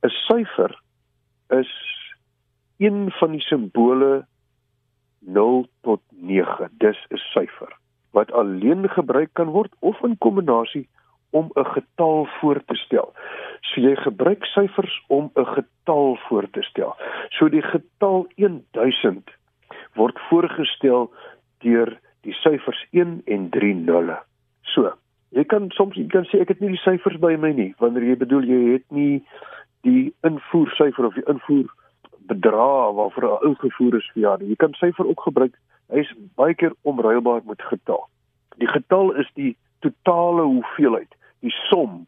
'n 0.03 0.11
Syfer 0.27 0.81
is 1.49 1.73
een 2.79 3.11
van 3.11 3.31
die 3.31 3.41
simbole 3.41 4.27
0 5.21 5.67
tot 5.83 6.01
9. 6.11 6.71
Dis 6.79 6.99
'n 7.11 7.17
syfer. 7.17 7.73
Wat 8.17 8.33
alleen 8.33 8.89
gebruik 8.89 9.35
kan 9.37 9.53
word 9.53 9.73
of 9.79 10.01
in 10.09 10.17
kombinasie 10.19 10.87
om 11.31 11.51
'n 11.55 11.65
getal 11.65 12.29
voor 12.41 12.61
te 12.65 12.75
stel. 12.75 13.13
So 13.61 13.81
jy 13.81 13.97
gebruik 13.97 14.45
syfers 14.45 15.05
om 15.07 15.31
'n 15.35 15.45
getal 15.45 16.19
voor 16.29 16.51
te 16.51 16.63
stel. 16.63 16.97
So 17.29 17.49
die 17.49 17.63
getal 17.63 18.27
1000 18.37 19.31
word 19.95 20.19
voorgestel 20.29 21.13
deur 21.59 21.99
die 22.21 22.33
syfers 22.33 22.87
1 22.91 23.23
en 23.25 23.49
3 23.51 23.75
nulle. 23.75 24.19
So, 24.63 24.93
jy 25.29 25.45
kan 25.45 25.71
soms 25.71 25.97
jy 25.97 26.07
kan 26.07 26.25
sê 26.25 26.41
ek 26.41 26.49
het 26.49 26.61
nie 26.61 26.75
die 26.75 26.85
syfers 26.85 27.19
by 27.19 27.37
my 27.37 27.53
nie 27.53 27.75
wanneer 27.79 28.03
jy 28.03 28.17
bedoel 28.17 28.45
jy 28.45 28.61
het 28.73 28.87
nie 28.91 29.25
die 29.87 30.15
invoersyfer 30.27 31.07
of 31.07 31.15
die 31.15 31.29
invoer 31.31 31.69
bedrag 32.27 32.95
waarvoor 32.99 33.45
ingevoer 33.47 33.97
is 33.97 34.11
vir 34.15 34.23
jaar. 34.23 34.43
Jy 34.43 34.57
kan 34.57 34.75
syfer 34.75 35.07
ook 35.07 35.21
gebruik. 35.21 35.55
Hy 35.93 36.03
is 36.03 36.13
baie 36.35 36.55
keer 36.55 36.75
omruilbaar 36.83 37.43
met 37.47 37.63
getal. 37.63 38.09
Die 38.59 38.69
getal 38.69 39.13
is 39.15 39.29
die 39.35 39.57
totale 39.85 40.43
hoeveelheid, 40.43 41.13
die 41.45 41.55
som 41.69 42.07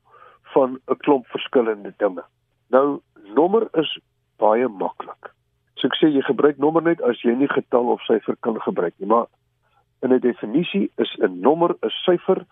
van 0.54 0.80
'n 0.88 0.96
klomp 1.04 1.26
verskillende 1.26 1.94
dinge. 1.96 2.24
Nou 2.70 3.00
nommer 3.34 3.68
is 3.72 3.98
baie 4.36 4.68
maklik. 4.68 5.32
So 5.74 5.86
ek 5.86 5.96
sê 6.00 6.08
jy 6.10 6.22
gebruik 6.22 6.58
nommer 6.58 6.82
net 6.82 7.02
as 7.02 7.20
jy 7.22 7.34
nie 7.34 7.48
getal 7.48 7.92
of 7.92 8.02
syfer 8.02 8.36
kan 8.40 8.60
gebruik 8.60 8.94
nie, 8.98 9.08
maar 9.08 9.26
in 10.02 10.12
'n 10.12 10.20
definisie 10.20 10.90
is 10.96 11.16
'n 11.20 11.40
nommer 11.40 11.76
'n 11.82 11.90
syfer 11.90 12.46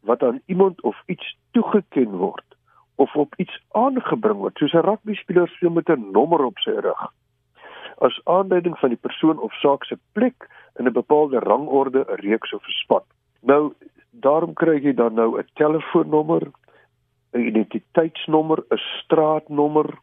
wat 0.00 0.22
aan 0.22 0.40
iemand 0.46 0.82
of 0.82 0.96
iets 1.06 1.36
toegeken 1.52 2.16
word 2.16 2.44
of 2.96 3.14
op 3.16 3.34
iets 3.36 3.60
aangebring 3.70 4.38
word, 4.38 4.56
soos 4.58 4.72
'n 4.72 4.86
rugbyspeler 4.88 5.48
speel 5.48 5.70
met 5.70 5.88
'n 5.88 6.10
nommer 6.12 6.44
op 6.44 6.58
sy 6.58 6.70
rug. 6.70 7.12
As 8.02 8.18
aanduiding 8.24 8.78
van 8.78 8.90
die 8.90 8.98
persoon 8.98 9.38
of 9.38 9.54
saak 9.62 9.84
se 9.86 9.98
plek 10.12 10.48
in 10.78 10.86
'n 10.86 10.92
bepaalde 10.92 11.38
rangorde, 11.38 12.04
'n 12.08 12.20
reeks 12.26 12.52
of 12.52 12.66
'n 12.66 12.78
span. 12.82 13.04
Nou, 13.40 13.72
daarom 14.10 14.52
kry 14.52 14.80
jy 14.82 14.94
dan 14.94 15.14
nou 15.14 15.38
'n 15.38 15.48
telefoonnommer, 15.54 16.50
'n 17.32 17.46
identiteitsnommer, 17.46 18.58
'n 18.70 18.80
straatnommer. 19.02 19.98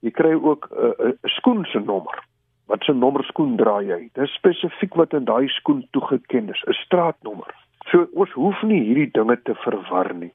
Jy 0.00 0.10
kry 0.10 0.34
ook 0.34 0.68
'n 0.70 1.18
'n 1.22 1.28
skoen 1.38 1.64
se 1.64 1.78
nommer. 1.78 2.24
Wat 2.66 2.82
se 2.82 2.92
nommer 2.92 3.24
skoen 3.24 3.56
dra 3.56 3.80
jy? 3.82 4.08
Dis 4.12 4.34
spesifiek 4.34 4.94
wat 4.94 5.12
in 5.12 5.24
daai 5.24 5.48
skoen 5.48 5.86
toegeken 5.90 6.48
is, 6.48 6.62
'n 6.66 6.72
straatnommer. 6.72 7.54
So 7.90 8.08
ons 8.14 8.30
hoef 8.30 8.62
nie 8.62 8.82
hierdie 8.82 9.10
dinge 9.12 9.42
te 9.42 9.54
verwar 9.54 10.14
nie. 10.14 10.32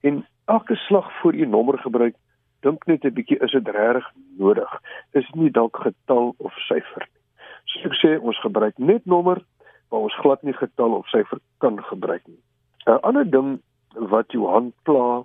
En 0.00 0.26
elke 0.46 0.76
slag 0.76 1.12
voor 1.20 1.34
jy 1.34 1.46
nommer 1.46 1.78
gebruik, 1.78 2.14
dink 2.62 2.86
net 2.86 3.04
'n 3.04 3.14
bietjie 3.14 3.38
is 3.44 3.52
dit 3.52 3.68
regtig 3.68 4.06
nodig? 4.38 4.80
Is 5.12 5.26
dit 5.26 5.34
nie 5.34 5.50
dalk 5.50 5.76
getal 5.76 6.34
of 6.38 6.52
syfer 6.68 7.06
nie? 7.06 7.22
So 7.66 7.88
ek 7.88 7.96
sê 8.00 8.18
ons 8.20 8.40
gebruik 8.40 8.78
net 8.78 9.06
nommer, 9.06 9.42
maar 9.90 10.00
ons 10.00 10.20
glad 10.22 10.42
nie 10.42 10.56
getal 10.56 10.94
of 10.94 11.08
syfer 11.08 11.38
kan 11.58 11.82
gebruik 11.90 12.26
nie. 12.26 12.42
'n 12.86 13.00
Ander 13.02 13.30
ding 13.30 13.60
wat 13.94 14.32
Johan 14.32 14.72
pla 14.82 15.24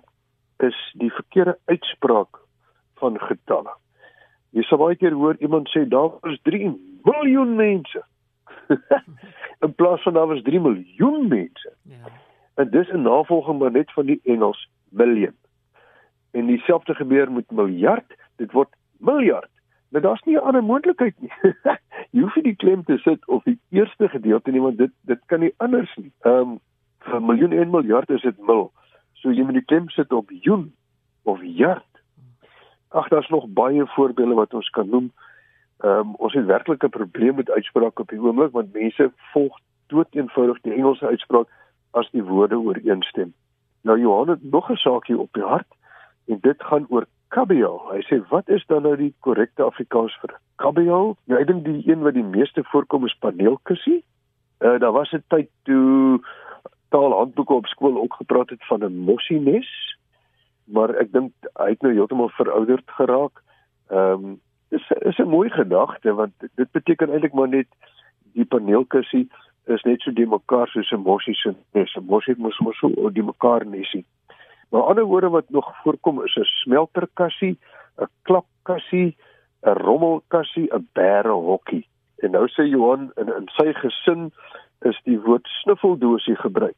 is 0.60 0.76
die 0.94 1.10
verkeerde 1.10 1.58
uitspraak 1.66 2.38
van 3.00 3.18
getalle. 3.20 3.72
Jy 4.54 4.62
sal 4.62 4.78
baie 4.78 4.96
keer 4.96 5.12
hoor 5.12 5.36
iemand 5.40 5.68
sê 5.68 5.88
daar 5.88 6.12
is 6.30 6.38
3 6.42 6.70
miljoen 7.04 7.56
mense. 7.56 8.02
in 9.64 9.74
plaas 9.74 10.02
van 10.02 10.14
daar 10.14 10.26
was 10.26 10.42
3 10.42 10.60
miljoen 10.60 11.28
mense. 11.28 11.72
Ja. 11.82 12.12
En 12.54 12.70
dis 12.70 12.88
'n 12.88 13.02
navolging 13.02 13.58
maar 13.58 13.70
net 13.70 13.92
van 13.92 14.06
die 14.06 14.20
Engels 14.24 14.68
biljoen. 14.88 15.36
En 16.34 16.46
dieselfde 16.46 16.94
gebeur 16.94 17.32
met 17.32 17.50
miljard, 17.50 18.14
dit 18.36 18.52
word 18.52 18.68
miljard. 18.98 19.50
Nou 19.94 20.02
daar's 20.02 20.22
nie 20.22 20.34
'n 20.34 20.42
ander 20.42 20.64
moontlikheid 20.64 21.14
nie. 21.20 21.32
jy 22.14 22.20
hoef 22.20 22.34
nie 22.34 22.42
die 22.42 22.56
klem 22.56 22.84
te 22.84 22.96
sit 22.98 23.26
of 23.26 23.42
die 23.42 23.58
eerste 23.70 24.08
gedeelte 24.08 24.50
nie 24.50 24.60
want 24.60 24.78
dit 24.78 24.90
dit 25.00 25.20
kan 25.26 25.40
nie 25.40 25.54
anders 25.56 25.94
nie. 25.96 26.12
Ehm 26.20 26.40
um, 26.40 26.58
vir 26.98 27.22
miljoen 27.22 27.52
en 27.52 27.70
miljard 27.70 28.10
is 28.10 28.22
dit 28.22 28.38
mil. 28.38 28.72
So 29.12 29.30
jy 29.30 29.44
moet 29.44 29.60
die 29.60 29.68
klem 29.70 29.88
sit 29.88 30.12
op 30.12 30.30
joen 30.30 30.72
of 31.22 31.38
jard. 31.42 32.02
Ag 32.88 33.08
daar's 33.08 33.28
nog 33.28 33.46
baie 33.48 33.86
voorbeelde 33.86 34.34
wat 34.34 34.54
ons 34.54 34.70
kan 34.70 34.88
noem. 34.88 35.12
Ehm 35.78 35.98
um, 35.98 36.14
ons 36.14 36.34
het 36.34 36.46
werklik 36.46 36.82
'n 36.84 36.96
probleem 36.98 37.34
met 37.34 37.50
uitsprake 37.50 38.02
op 38.02 38.08
die 38.08 38.20
oomblik 38.20 38.52
want 38.52 38.72
mense 38.72 39.12
volg 39.32 39.58
dood 39.86 40.08
eenvoudig 40.10 40.60
die 40.60 40.74
Engelse 40.74 41.06
uitspraak 41.06 41.48
as 41.90 42.10
die 42.10 42.24
woorde 42.24 42.58
ooreenstem. 42.58 43.34
Nou 43.82 44.00
Johan 44.00 44.28
het 44.28 44.42
nog 44.42 44.70
'n 44.70 44.76
saakie 44.76 45.18
op 45.18 45.32
die 45.32 45.46
hart 45.46 45.70
en 46.26 46.38
dit 46.40 46.62
gaan 46.62 46.86
oor 46.88 47.06
kabeljou. 47.34 47.78
Hy 47.90 48.00
sê 48.06 48.20
wat 48.30 48.48
is 48.48 48.64
dan 48.70 48.84
nou 48.86 48.94
die 48.96 49.12
korrekte 49.26 49.64
Afrikaans 49.66 50.14
vir 50.22 50.36
kabeljou? 50.62 51.16
Ja, 51.30 51.40
ek 51.40 51.48
dink 51.50 51.64
die 51.66 51.82
een 51.88 52.04
wat 52.06 52.14
die 52.14 52.26
meeste 52.26 52.64
voorkom 52.70 53.06
is 53.08 53.16
paneelkussie. 53.24 54.02
Uh 54.64 54.78
daar 54.80 54.92
was 54.92 55.12
'n 55.12 55.24
tyd 55.28 55.50
toe 55.64 56.20
taalhandboeke 56.94 57.54
op 57.54 57.66
skool 57.66 57.96
ook 58.02 58.14
gepraat 58.14 58.50
het 58.50 58.66
van 58.66 58.84
'n 58.84 59.04
mossienes, 59.08 59.70
maar 60.64 60.94
ek 60.94 61.12
dink 61.12 61.32
hy 61.58 61.68
het 61.70 61.82
nou 61.82 61.92
heeltemal 61.92 62.28
verouderd 62.28 62.88
geraak. 62.98 63.42
Ehm 63.90 64.24
um, 64.24 64.40
dis 64.70 64.90
is 64.90 65.18
'n 65.18 65.28
mooi 65.28 65.50
gedagte 65.50 66.14
want 66.14 66.32
dit 66.54 66.70
beteken 66.70 67.10
eintlik 67.10 67.32
maar 67.32 67.48
net 67.48 67.68
die 68.32 68.44
paneelkussie 68.44 69.28
is 69.66 69.82
net 69.82 70.00
so 70.00 70.12
die 70.12 70.26
mekaar 70.26 70.68
soos 70.68 70.92
'n 70.92 71.02
mossie 71.02 71.34
se 71.34 71.54
nes. 71.72 71.96
'n 71.96 72.04
Mossie 72.04 72.34
moet 72.38 72.60
mos 72.60 72.78
so 72.78 73.10
die 73.10 73.22
mekaar 73.22 73.66
nesie. 73.66 74.04
Maar 74.68 74.82
ander 74.82 75.04
woorde 75.04 75.28
wat 75.28 75.50
nog 75.50 75.76
voorkom 75.82 76.24
is 76.24 76.36
'n 76.36 76.44
smelterkassie, 76.44 77.58
'n 78.00 78.08
klapkassie, 78.22 79.16
'n 79.62 79.70
rommelkassie, 79.70 80.74
'n 80.74 80.88
bærehokkie. 80.92 81.86
En 82.16 82.30
nou 82.30 82.48
sê 82.48 82.62
Johan 82.68 83.12
in 83.14 83.28
in 83.36 83.48
sy 83.48 83.72
gesin 83.72 84.32
is 84.80 85.00
die 85.04 85.20
woord 85.20 85.46
snuffeldosie 85.46 86.36
gebruik. 86.36 86.76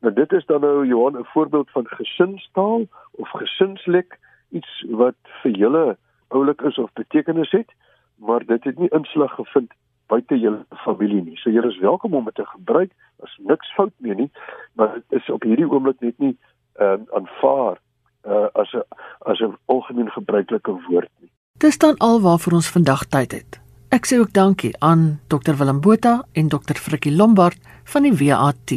Nou 0.00 0.14
dit 0.14 0.32
is 0.32 0.46
dan 0.46 0.60
nou 0.60 0.86
Johan 0.86 1.18
'n 1.18 1.24
voorbeeld 1.24 1.70
van 1.70 1.86
gesinstaal 1.86 2.80
of 3.10 3.30
gesinslek, 3.30 4.18
iets 4.50 4.84
wat 4.88 5.14
vir 5.42 5.50
julle 5.50 5.96
oulik 6.28 6.60
is 6.60 6.78
of 6.78 6.92
betekenis 6.92 7.50
het, 7.50 7.70
maar 8.16 8.46
dit 8.46 8.64
het 8.64 8.78
nie 8.78 8.88
inslag 8.88 9.34
gevind 9.34 9.72
buite 10.06 10.38
julle 10.38 10.64
familie 10.84 11.22
nie. 11.22 11.38
So 11.38 11.50
julle 11.50 11.70
is 11.70 11.78
welkom 11.78 12.14
om 12.14 12.24
dit 12.24 12.34
te 12.34 12.46
gebruik. 12.46 12.92
Daar's 13.18 13.38
niks 13.38 13.74
fout 13.74 13.92
mee 13.96 14.14
nie, 14.14 14.30
maar 14.74 14.94
dit 14.94 15.20
is 15.20 15.30
op 15.30 15.42
hierdie 15.42 15.68
oomblik 15.68 16.00
net 16.00 16.18
nie 16.18 16.36
uh, 16.80 16.98
aanvaar 17.16 17.78
uh, 18.26 18.46
as 18.52 18.72
'n 18.72 18.84
as 19.18 19.40
'n 19.40 19.56
algemeen 19.64 20.10
gebruikelike 20.10 20.72
woord 20.88 21.10
nie. 21.20 21.30
Dis 21.58 21.78
dan 21.78 21.96
al 21.96 22.20
waarvoor 22.20 22.52
ons 22.52 22.70
vandag 22.70 23.04
tyd 23.04 23.32
het. 23.32 23.60
Ek 23.88 24.06
sê 24.06 24.18
ook 24.18 24.32
dankie 24.32 24.74
aan 24.78 25.20
Dr 25.26 25.54
Willem 25.56 25.80
Botha 25.80 26.24
en 26.32 26.48
Dr 26.48 26.74
Frikkie 26.74 27.16
Lombard 27.16 27.58
van 27.84 28.02
die 28.02 28.14
WAT. 28.14 28.70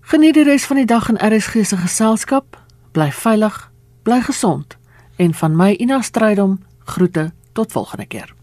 Geniet 0.00 0.34
die 0.34 0.44
res 0.44 0.66
van 0.66 0.76
die 0.76 0.86
dag 0.86 1.08
in 1.08 1.18
RSG 1.18 1.64
se 1.64 1.76
geselskap. 1.76 2.56
Bly 2.92 3.10
veilig, 3.12 3.72
bly 4.02 4.20
gesond 4.20 4.78
en 5.16 5.34
van 5.34 5.56
my 5.56 5.72
Ina 5.72 6.00
Strydom 6.00 6.58
groete 6.84 7.32
tot 7.52 7.72
volgende 7.72 8.06
keer. 8.06 8.33